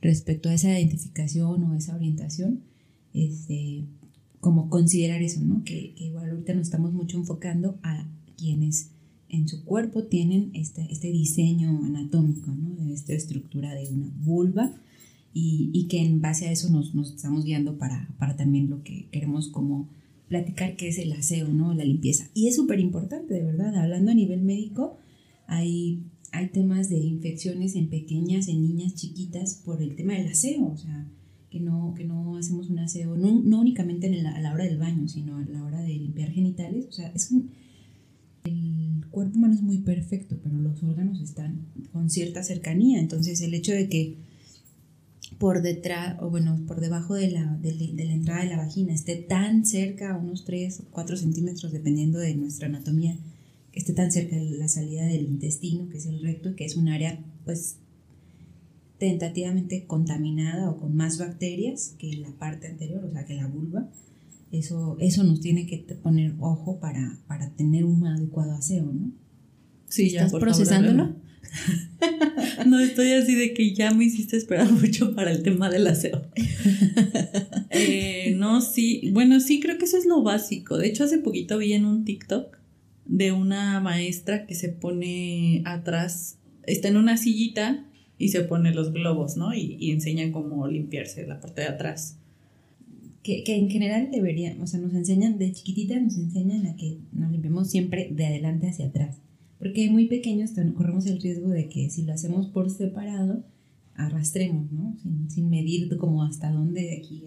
[0.00, 2.62] respecto a esa identificación o esa orientación.
[3.12, 3.84] Este,
[4.40, 5.62] como considerar eso, ¿no?
[5.64, 8.90] Que, igual ahorita nos estamos mucho enfocando a quienes
[9.28, 12.74] en su cuerpo tienen este, este diseño anatómico, ¿no?
[12.74, 14.74] De esta estructura de una vulva
[15.35, 18.85] y, y, que en base a eso nos, nos estamos guiando para, para también lo
[18.85, 19.88] que queremos como
[20.29, 21.75] platicar qué es el aseo, ¿no?
[21.75, 22.31] La limpieza.
[22.35, 23.75] Y es súper importante, de verdad.
[23.77, 24.97] Hablando a nivel médico,
[25.47, 30.66] hay, hay temas de infecciones en pequeñas, en niñas chiquitas, por el tema del aseo,
[30.66, 31.09] o sea,
[31.51, 34.79] que no, que no hacemos un aseo, no, no únicamente en a la hora del
[34.79, 36.87] baño, sino a la hora de limpiar genitales.
[36.88, 37.51] O sea, es un,
[38.44, 43.01] el cuerpo humano es muy perfecto, pero los órganos están con cierta cercanía.
[43.01, 44.16] Entonces, el hecho de que
[45.38, 49.16] por detrás, o bueno, por debajo de la, de, la entrada de la vagina, esté
[49.16, 53.16] tan cerca, unos 3 o 4 centímetros, dependiendo de nuestra anatomía,
[53.73, 56.77] que esté tan cerca de la salida del intestino, que es el recto, que es
[56.77, 57.77] un área, pues,
[58.99, 63.88] tentativamente contaminada o con más bacterias que la parte anterior, o sea, que la vulva.
[64.53, 69.11] Eso, eso nos tiene que poner ojo para, para tener un adecuado aseo, ¿no?
[69.88, 71.23] Sí, ya, ¿Estás procesándolo?
[72.66, 76.22] no estoy así de que ya me hiciste esperar mucho para el tema del aseo.
[77.76, 80.78] Eh, no, sí, bueno, sí, creo que eso es lo básico.
[80.78, 82.56] De hecho, hace poquito vi en un TikTok
[83.04, 86.38] de una maestra que se pone atrás,
[86.68, 87.84] está en una sillita
[88.16, 89.52] y se pone los globos, ¿no?
[89.54, 92.16] Y, y enseña cómo limpiarse la parte de atrás.
[93.24, 96.98] que, que en general debería, o sea, nos enseñan, de chiquititas nos enseñan a que
[97.12, 99.18] nos limpiemos siempre de adelante hacia atrás.
[99.64, 103.42] Porque muy pequeños corremos el riesgo de que si lo hacemos por separado,
[103.94, 104.94] arrastremos, ¿no?
[105.03, 107.22] Sin, sin medir como hasta dónde de aquí.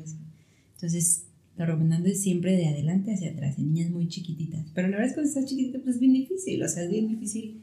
[0.75, 1.25] Entonces,
[1.57, 4.67] lo recomendable es siempre de adelante hacia atrás, en niñas muy chiquititas.
[4.75, 6.91] Pero la verdad es que cuando estás chiquitita, pues es bien difícil, o sea, es
[6.91, 7.59] bien difícil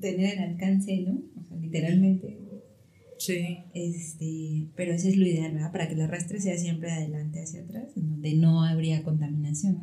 [0.00, 1.20] tener el alcance, ¿no?
[1.40, 2.38] O sea, literalmente.
[3.18, 3.58] Sí.
[3.74, 5.72] Este, pero ese es lo ideal, ¿verdad?
[5.72, 9.82] Para que el arrastre sea siempre de adelante hacia atrás, en donde no habría contaminación.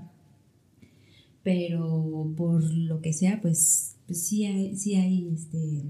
[1.44, 5.84] Pero por lo que sea, pues, pues sí hay, sí hay este,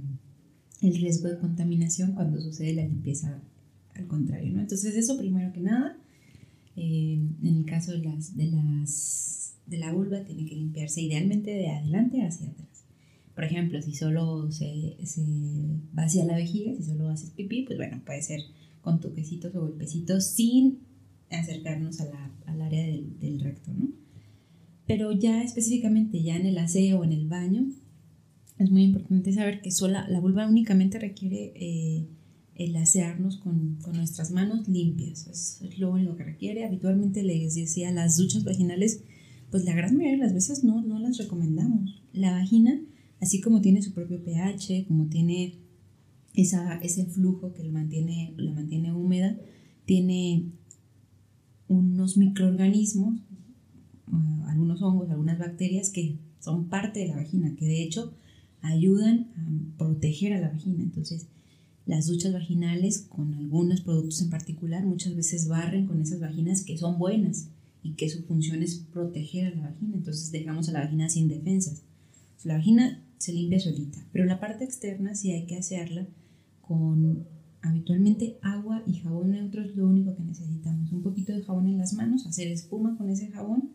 [0.82, 3.42] el riesgo de contaminación cuando sucede la limpieza
[3.96, 4.62] al contrario, ¿no?
[4.62, 5.98] Entonces eso primero que nada,
[6.76, 11.52] eh, en el caso de las, de las de la vulva tiene que limpiarse idealmente
[11.52, 12.86] de adelante hacia atrás.
[13.36, 15.24] Por ejemplo, si solo se, se
[15.94, 18.40] vacía la vejiga, si solo haces pipí, pues bueno, puede ser
[18.82, 20.80] con toquecitos o golpecitos sin
[21.30, 23.90] acercarnos a la, al área del, del recto, ¿no?
[24.88, 27.68] Pero ya específicamente, ya en el aseo o en el baño,
[28.60, 32.08] es muy importante saber que sola, la vulva únicamente requiere eh,
[32.56, 35.28] el asearnos con, con, nuestras manos limpias.
[35.28, 36.66] Es, lo único que requiere.
[36.66, 39.04] Habitualmente les decía, las duchas vaginales,
[39.52, 42.02] pues la gran mayoría de las veces no, no las recomendamos.
[42.14, 42.82] La vagina,
[43.22, 45.60] así como tiene su propio pH, como tiene
[46.34, 49.38] esa, ese flujo que la mantiene, la mantiene húmeda,
[49.86, 50.46] tiene
[51.68, 53.20] unos microorganismos,
[54.12, 58.14] uh, algunos hongos, algunas bacterias que son parte de la vagina, que de hecho
[58.68, 60.84] ayudan a proteger a la vagina.
[60.84, 61.28] Entonces,
[61.86, 66.78] las duchas vaginales con algunos productos en particular muchas veces barren con esas vaginas que
[66.78, 67.48] son buenas
[67.82, 69.96] y que su función es proteger a la vagina.
[69.96, 71.84] Entonces dejamos a la vagina sin defensas.
[72.44, 76.08] La vagina se limpia solita, pero la parte externa sí hay que hacerla
[76.62, 77.26] con
[77.62, 80.92] habitualmente agua y jabón neutro es lo único que necesitamos.
[80.92, 83.72] Un poquito de jabón en las manos, hacer espuma con ese jabón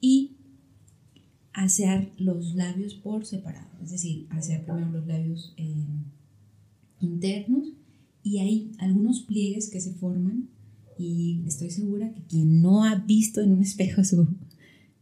[0.00, 0.36] y
[1.52, 5.86] asear los labios por separado, es decir, asear primero los labios eh,
[7.00, 7.72] internos
[8.22, 10.48] y hay algunos pliegues que se forman
[10.98, 14.28] y estoy segura que quien no ha visto en un espejo su,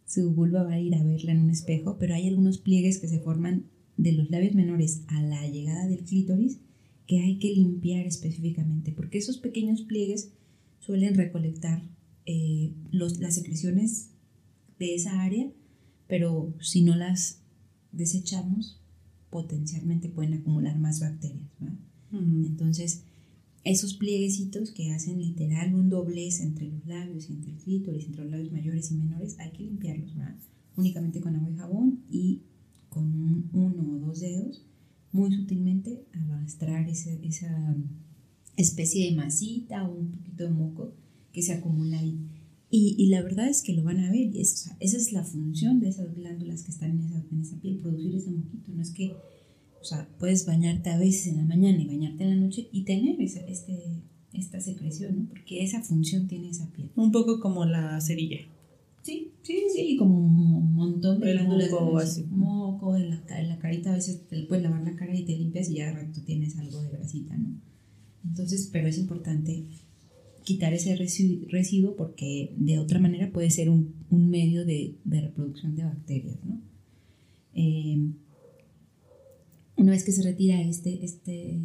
[0.06, 3.08] su vulva va a ir a verla en un espejo, pero hay algunos pliegues que
[3.08, 3.64] se forman
[3.96, 6.58] de los labios menores a la llegada del clítoris
[7.06, 10.30] que hay que limpiar específicamente, porque esos pequeños pliegues
[10.78, 11.82] suelen recolectar
[12.26, 14.10] eh, los, las secreciones
[14.78, 15.50] de esa área
[16.08, 17.40] pero si no las
[17.92, 18.80] desechamos,
[19.30, 21.48] potencialmente pueden acumular más bacterias.
[22.10, 22.46] Mm.
[22.46, 23.02] Entonces,
[23.64, 28.22] esos plieguecitos que hacen literal un doblez entre los labios y entre el clítoris, entre
[28.22, 30.12] los labios mayores y menores, hay que limpiarlos
[30.76, 32.40] únicamente con agua y jabón y
[32.88, 34.64] con uno o dos dedos,
[35.12, 37.76] muy sutilmente arrastrar esa, esa
[38.56, 40.92] especie de masita o un poquito de moco
[41.32, 42.18] que se acumula ahí.
[42.70, 44.98] Y, y, la verdad es que lo van a ver, y es, o sea, esa
[44.98, 48.30] es la función de esas glándulas que están en esa, en esa piel, producir ese
[48.30, 48.72] moquito.
[48.72, 49.14] No es que,
[49.80, 52.82] o sea, puedes bañarte a veces en la mañana y bañarte en la noche y
[52.82, 54.02] tener esa, este,
[54.34, 55.28] esta secreción, ¿no?
[55.28, 56.90] Porque esa función tiene esa piel.
[56.94, 58.40] Un poco como la cerilla.
[59.02, 61.70] Sí, sí, sí, como un montón de El glándulas.
[61.70, 62.24] moco, así.
[62.24, 65.36] Moco, en la, en la carita a veces te puedes lavar la cara y te
[65.36, 67.58] limpias y ya de rato tienes algo de grasita, ¿no?
[68.24, 69.64] Entonces, pero es importante
[70.48, 76.38] quitar ese residuo porque de otra manera puede ser un, medio de, reproducción de bacterias.
[76.42, 76.58] ¿no?
[77.52, 77.98] Eh,
[79.76, 81.58] una vez que se retira este, este,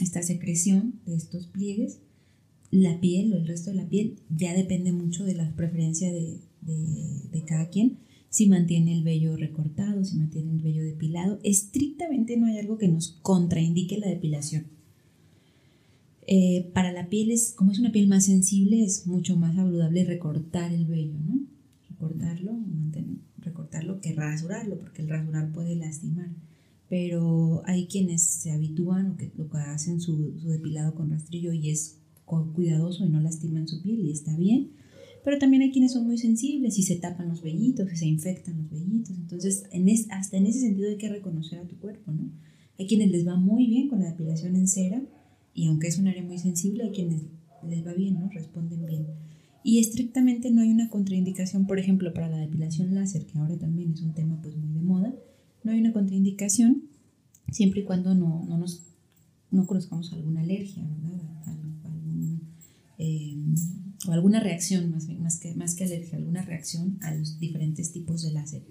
[0.00, 2.00] esta secreción de estos pliegues,
[2.72, 6.40] la piel o el resto de la piel ya depende mucho de la preferencia de,
[6.60, 7.98] de, de cada quien.
[8.30, 11.38] Si mantiene el vello recortado, si mantiene el vello depilado.
[11.44, 14.81] Estrictamente no hay algo que nos contraindique la depilación
[16.26, 20.04] eh, para la piel, es, como es una piel más sensible, es mucho más saludable
[20.04, 21.40] recortar el vello, ¿no?
[21.88, 26.30] Recortarlo, mantener, recortarlo que rasurarlo, porque el rasurar puede lastimar.
[26.88, 31.52] Pero hay quienes se habitúan o que, lo que hacen su, su depilado con rastrillo
[31.52, 31.98] y es
[32.54, 34.70] cuidadoso y no lastiman su piel y está bien.
[35.24, 38.58] Pero también hay quienes son muy sensibles y se tapan los vellitos y se infectan
[38.58, 39.16] los vellitos.
[39.16, 42.30] Entonces, en es, hasta en ese sentido hay que reconocer a tu cuerpo, ¿no?
[42.78, 45.02] Hay quienes les va muy bien con la depilación en cera
[45.54, 47.22] y aunque es un área muy sensible, hay quienes
[47.66, 48.28] les va bien, ¿no?
[48.30, 49.06] Responden bien.
[49.64, 53.92] Y estrictamente no hay una contraindicación, por ejemplo, para la depilación láser, que ahora también
[53.92, 55.14] es un tema pues muy de moda,
[55.62, 56.82] no hay una contraindicación
[57.50, 58.82] siempre y cuando no, no nos
[59.52, 61.20] no conozcamos alguna alergia, ¿verdad?
[61.84, 62.40] Algún,
[62.98, 63.36] eh,
[64.08, 68.22] o alguna reacción, más, más, que, más que alergia, alguna reacción a los diferentes tipos
[68.22, 68.64] de láser.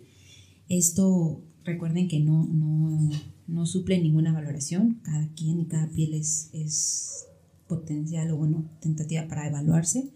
[0.72, 3.09] Esto, recuerden que no, no,
[3.45, 7.28] no suple ninguna valoración, cada quien y cada piel es, es
[7.67, 10.11] potencial o bueno, tentativa para evaluarse,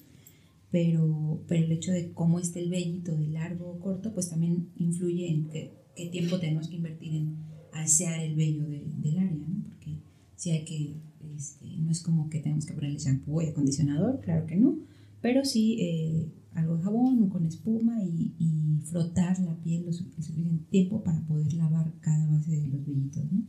[0.71, 4.69] pero, pero el hecho de cómo esté el vellito, de largo o corto, pues también
[4.77, 7.35] influye en qué, qué tiempo tenemos que invertir en
[7.73, 9.61] asear el vello del área, ¿no?
[9.67, 9.99] Porque
[10.37, 10.95] si hay que,
[11.35, 14.77] este, no es como que tenemos que ponerle shampoo y acondicionador, claro que no,
[15.19, 19.93] pero sí eh, algo de jabón o con espuma y, y frotar la piel lo
[19.93, 23.43] suficiente tiempo para poder lavar cada base de los vellitos, ¿no?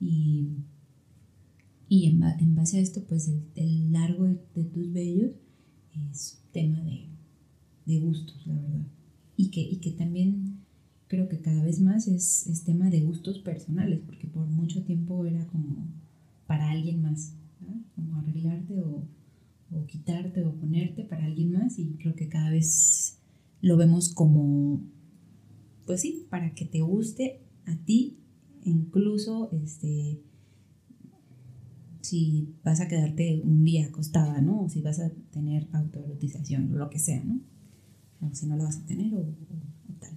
[0.00, 0.48] Y,
[1.88, 5.32] y en, en, base a esto, pues el, el largo de, de, tus vellos
[6.12, 7.08] es tema de,
[7.86, 8.86] de, gustos, la verdad.
[9.36, 10.60] Y que, y que también
[11.08, 15.24] creo que cada vez más es, es tema de gustos personales, porque por mucho tiempo
[15.26, 15.88] era como
[16.46, 17.82] para alguien más, ¿no?
[17.94, 19.08] como arreglarte o,
[19.70, 23.18] o quitarte o ponerte para alguien más y creo que cada vez
[23.60, 24.80] lo vemos como,
[25.86, 28.18] pues sí, para que te guste a ti,
[28.64, 30.20] incluso este,
[32.00, 34.62] si vas a quedarte un día acostada, ¿no?
[34.62, 37.40] O si vas a tener autoerotización, lo que sea, ¿no?
[38.20, 40.16] O si no la vas a tener o, o, o tal.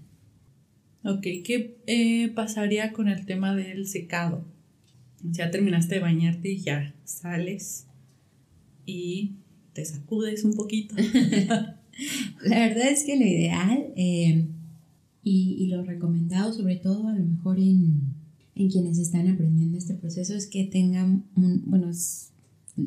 [1.04, 4.46] Ok, ¿qué eh, pasaría con el tema del secado?
[5.24, 7.88] Ya terminaste de bañarte y ya sales
[8.86, 9.41] y
[9.74, 10.96] te sacudes un poquito.
[12.44, 14.48] La verdad es que lo ideal eh,
[15.24, 18.14] y, y, lo recomendado, sobre todo a lo mejor en,
[18.56, 21.92] en, quienes están aprendiendo este proceso, es que tengan un, bueno,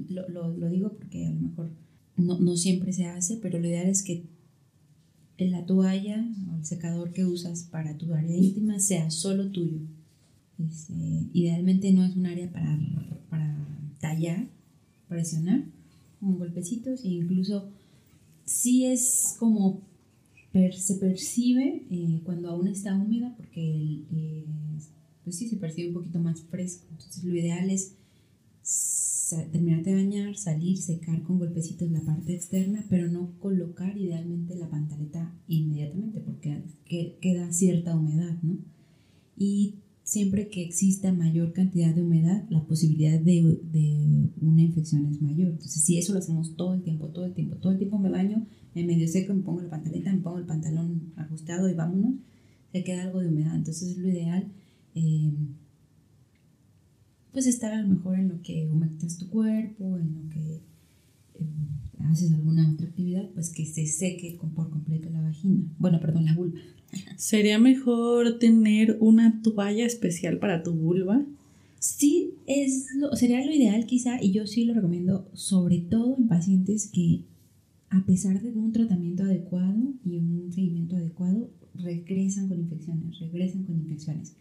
[0.08, 1.70] lo, lo, lo, digo porque a lo mejor
[2.16, 4.24] no, no, siempre se hace, pero lo ideal es que
[5.38, 9.78] la toalla o el secador que usas para tu área íntima sea solo tuyo.
[10.58, 10.94] Este,
[11.32, 12.78] idealmente no es un área para,
[13.28, 13.56] para
[14.00, 14.46] tallar,
[15.08, 15.64] presionar,
[16.24, 17.70] con golpecitos e incluso
[18.44, 19.82] sí es como
[20.72, 24.44] se percibe eh, cuando aún está húmeda porque eh,
[25.24, 26.86] pues sí se percibe un poquito más fresco.
[26.92, 27.94] Entonces lo ideal es
[29.50, 34.68] terminar de bañar, salir, secar con golpecitos la parte externa, pero no colocar idealmente la
[34.68, 36.62] pantaleta inmediatamente porque
[37.20, 38.58] queda cierta humedad, ¿no?
[39.36, 45.20] Y siempre que exista mayor cantidad de humedad, la posibilidad de, de, una infección es
[45.20, 45.48] mayor.
[45.48, 48.10] Entonces, si eso lo hacemos todo el tiempo, todo el tiempo, todo el tiempo me
[48.10, 52.16] baño, me medio seco, me pongo la pantaleta, me pongo el pantalón ajustado y vámonos,
[52.70, 53.56] se queda algo de humedad.
[53.56, 54.52] Entonces, es lo ideal,
[54.94, 55.32] eh,
[57.32, 60.62] pues estar a lo mejor en lo que humectas tu cuerpo, en lo que
[61.34, 61.46] eh,
[62.00, 65.64] haces alguna otra actividad, pues que se seque por completo la vagina.
[65.78, 66.60] Bueno, perdón, la vulva.
[67.16, 71.24] ¿Sería mejor tener una toalla especial para tu vulva?
[71.78, 76.28] Sí, es lo, sería lo ideal quizá y yo sí lo recomiendo, sobre todo en
[76.28, 77.24] pacientes que
[77.90, 83.76] a pesar de un tratamiento adecuado y un seguimiento adecuado, regresan con infecciones, regresan con
[83.76, 84.34] infecciones.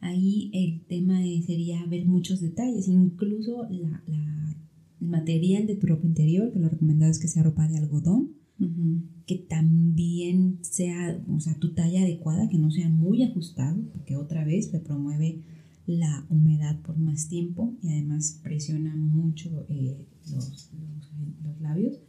[0.00, 4.56] Ahí el tema sería ver muchos detalles, incluso la, la,
[5.00, 8.32] el material de tu ropa interior, que lo recomendado es que sea ropa de algodón,
[8.60, 9.02] Uh -huh.
[9.26, 14.44] que también sea, o sea, tu talla adecuada, que no sea muy ajustado, porque otra
[14.44, 15.40] vez le promueve
[15.86, 19.96] la humedad por más tiempo y además presiona mucho eh,
[20.30, 21.10] los, los,
[21.42, 22.00] los, labios.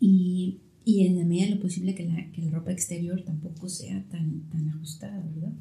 [0.00, 3.68] Y, y, en la medida de lo posible que la, que la ropa exterior tampoco
[3.68, 5.52] sea tan, tan ajustada, ¿verdad?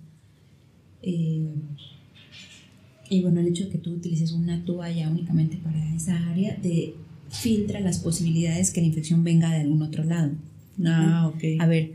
[1.02, 1.54] Eh,
[3.10, 6.96] y bueno, el hecho de que tú utilices una toalla únicamente para esa área de
[7.30, 10.32] filtra las posibilidades que la infección venga de algún otro lado.
[10.86, 11.44] Ah, ok.
[11.60, 11.94] A ver,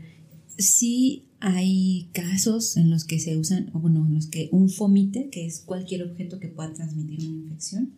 [0.57, 5.29] sí hay casos en los que se usan, o bueno, en los que un fomite,
[5.29, 7.93] que es cualquier objeto que pueda transmitir una infección,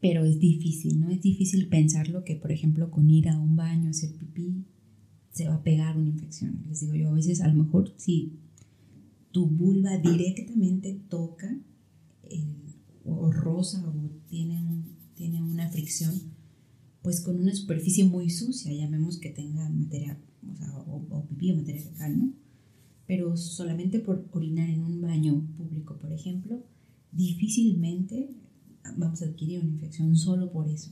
[0.00, 1.10] pero es difícil, ¿no?
[1.10, 4.64] Es difícil pensarlo que, por ejemplo, con ir a un baño a hacer pipí,
[5.32, 6.64] se va a pegar una infección.
[6.68, 8.32] Les digo yo, a veces a lo mejor si
[9.32, 11.58] tu vulva directamente toca
[12.22, 12.44] el,
[13.04, 13.92] o rosa o
[14.28, 16.14] tiene un tiene una fricción,
[17.02, 20.18] pues con una superficie muy sucia, llamemos que tenga materia,
[20.52, 22.32] o, sea, o, o pipí o materia fecal, ¿no?
[23.06, 26.62] Pero solamente por orinar en un baño público, por ejemplo,
[27.12, 28.30] difícilmente
[28.96, 30.90] vamos a adquirir una infección solo por eso.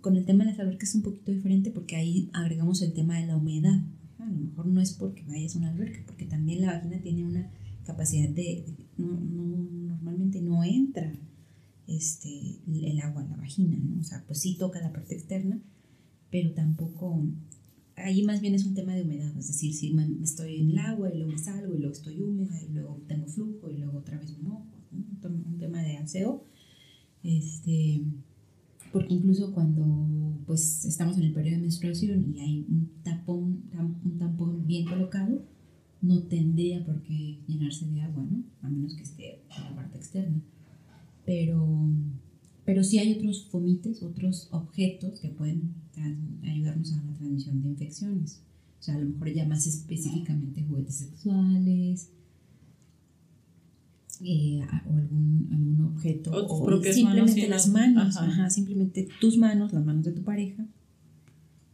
[0.00, 3.18] Con el tema de las albercas es un poquito diferente porque ahí agregamos el tema
[3.18, 3.82] de la humedad.
[4.18, 7.24] A lo mejor no es porque vayas a una alberca, porque también la vagina tiene
[7.24, 7.50] una
[7.84, 8.64] capacidad de,
[8.96, 11.12] no, no, normalmente no entra
[11.88, 14.00] este, el agua en la vagina, ¿no?
[14.00, 15.60] O sea, pues sí toca la parte externa,
[16.30, 17.26] pero tampoco,
[17.96, 21.10] ahí más bien es un tema de humedad, es decir, si estoy en el agua
[21.12, 24.36] y luego salgo y luego estoy húmeda y luego tengo flujo y luego otra vez
[24.36, 25.28] me mojo, ¿no?
[25.28, 26.44] un tema de aseo,
[27.22, 28.02] este,
[28.92, 33.64] porque incluso cuando pues estamos en el periodo de menstruación y hay un tapón,
[34.04, 35.42] un tampón bien colocado,
[36.00, 38.44] no tendría por qué llenarse de agua, ¿no?
[38.62, 40.40] A menos que esté en la parte externa
[41.28, 41.90] pero,
[42.64, 45.74] pero sí hay otros fomites, otros objetos que pueden
[46.42, 48.40] ayudarnos a la transmisión de infecciones.
[48.80, 52.08] O sea, a lo mejor ya más específicamente juguetes sexuales,
[54.24, 58.18] eh, o algún, algún objeto, o, simplemente las manos,
[58.48, 60.66] simplemente tus manos, las manos de tu pareja,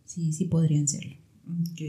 [0.04, 1.14] sí, sí podrían serlo.
[1.46, 1.80] Ok.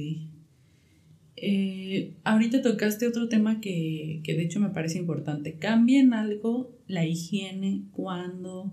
[1.38, 5.56] Eh, ahorita tocaste otro tema que, que, de hecho me parece importante.
[5.56, 8.72] ¿Cambia en algo la higiene cuando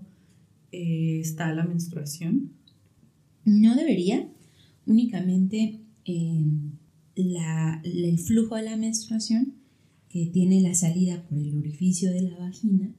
[0.71, 2.51] eh, está la menstruación?
[3.45, 4.29] No debería.
[4.85, 5.79] Únicamente
[7.15, 9.53] la, el flujo de la menstruación
[10.09, 12.93] que tiene la salida por el orificio de la vagina,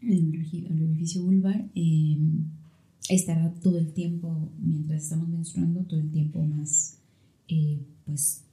[0.00, 2.44] el, orificio vulvar, em,
[3.08, 6.99] estará todo el tiempo, mientras estamos menstruando, todo el tiempo más,
[7.50, 8.44] eh, pues,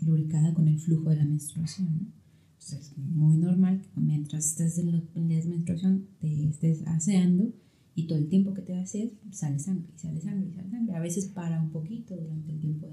[0.00, 2.12] lubricada con el flujo de la menstruación.
[2.58, 7.52] es muy normal que mientras estés en, la menstruación te estés aseando
[7.94, 10.94] y todo el tiempo que te aseas sale sangre, sale sangre, sale sangre.
[10.94, 12.88] A veces para un poquito durante el tiempo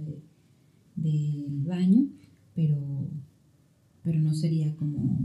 [0.95, 2.07] del baño,
[2.55, 3.09] pero,
[4.03, 5.19] pero no sería como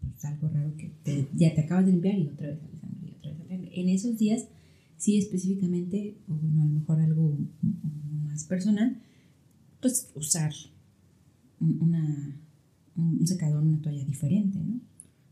[0.00, 0.92] pues, algo raro que
[1.34, 3.80] ya te acabas de limpiar y otra vez sale sangre y otra vez sale sangre.
[3.80, 4.48] En esos días,
[4.96, 7.38] sí específicamente, o bueno, a lo mejor algo
[8.24, 9.00] más personal,
[9.80, 10.52] pues usar
[11.60, 12.40] una,
[12.96, 14.80] un secador, una toalla diferente, ¿no?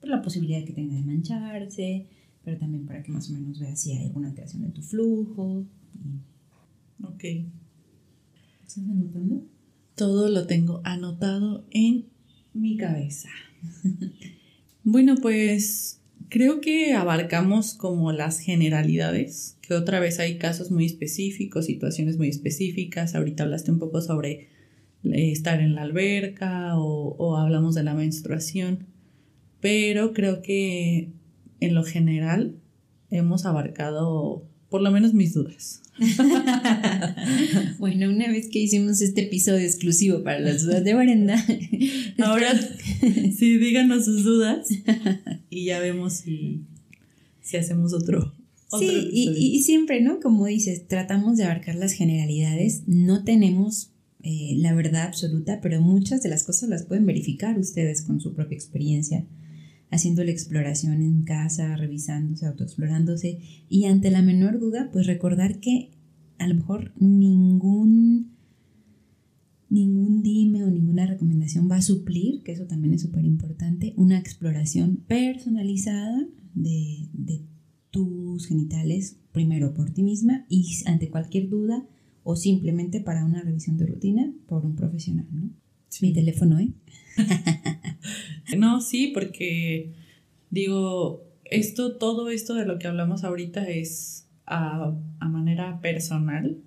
[0.00, 2.06] Por la posibilidad que tenga de mancharse,
[2.44, 5.66] pero también para que más o menos veas si hay alguna alteración en tu flujo.
[7.02, 7.24] Ok.
[8.66, 9.44] ¿Estás anotando?
[9.94, 12.06] Todo lo tengo anotado en
[12.52, 13.30] mi cabeza.
[14.84, 21.66] bueno, pues creo que abarcamos como las generalidades, que otra vez hay casos muy específicos,
[21.66, 23.14] situaciones muy específicas.
[23.14, 24.48] Ahorita hablaste un poco sobre
[25.04, 28.86] eh, estar en la alberca o, o hablamos de la menstruación,
[29.60, 31.10] pero creo que
[31.60, 32.56] en lo general
[33.10, 35.82] hemos abarcado por lo menos mis dudas.
[37.78, 41.42] bueno, una vez que hicimos este episodio exclusivo para las dudas de Brenda,
[42.22, 42.52] ahora
[43.00, 44.68] sí, díganos sus dudas
[45.50, 46.62] y ya vemos si,
[47.40, 48.32] si hacemos otro.
[48.78, 50.20] Sí, y, siempre, ¿no?
[50.20, 53.92] Como dices, tratamos de abarcar las generalidades, no tenemos
[54.22, 58.34] eh, la verdad absoluta, pero muchas de las cosas las pueden verificar ustedes con su
[58.34, 59.24] propia experiencia
[59.90, 63.38] haciendo la exploración en casa, revisándose, autoexplorándose
[63.68, 65.90] y ante la menor duda, pues recordar que
[66.38, 68.36] a lo mejor ningún
[69.68, 74.18] ningún dime o ninguna recomendación va a suplir, que eso también es súper importante, una
[74.18, 77.42] exploración personalizada de, de,
[77.96, 81.86] tus genitales, primero por ti misma y ante cualquier duda
[82.24, 85.50] o simplemente para una revisión de rutina por un profesional, ¿no?
[86.02, 86.72] Mi teléfono, ¿eh?
[88.58, 89.94] no, sí, porque
[90.50, 96.58] digo, esto, todo esto de lo que hablamos ahorita es a, manera personal,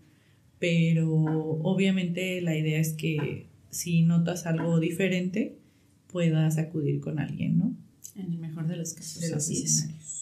[0.58, 5.60] pero obviamente la idea es que si notas algo diferente,
[6.08, 7.76] puedas acudir con alguien, ¿no?
[8.16, 9.22] En el mejor de los casos.
[9.22, 10.19] De los escenarios.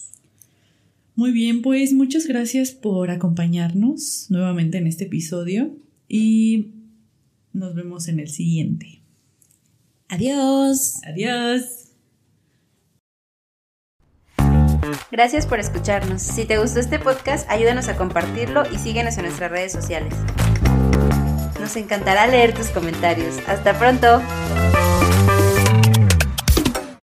[1.18, 5.74] Muy bien, pues muchas gracias por acompañarnos nuevamente en este episodio
[6.06, 6.74] y
[7.52, 9.02] nos vemos en el siguiente.
[10.08, 10.94] Adiós.
[11.04, 11.88] Adiós.
[15.10, 16.22] Gracias por escucharnos.
[16.22, 20.14] Si te gustó este podcast, ayúdanos a compartirlo y síguenos en nuestras redes sociales.
[21.58, 23.38] Nos encantará leer tus comentarios.
[23.48, 24.22] Hasta pronto.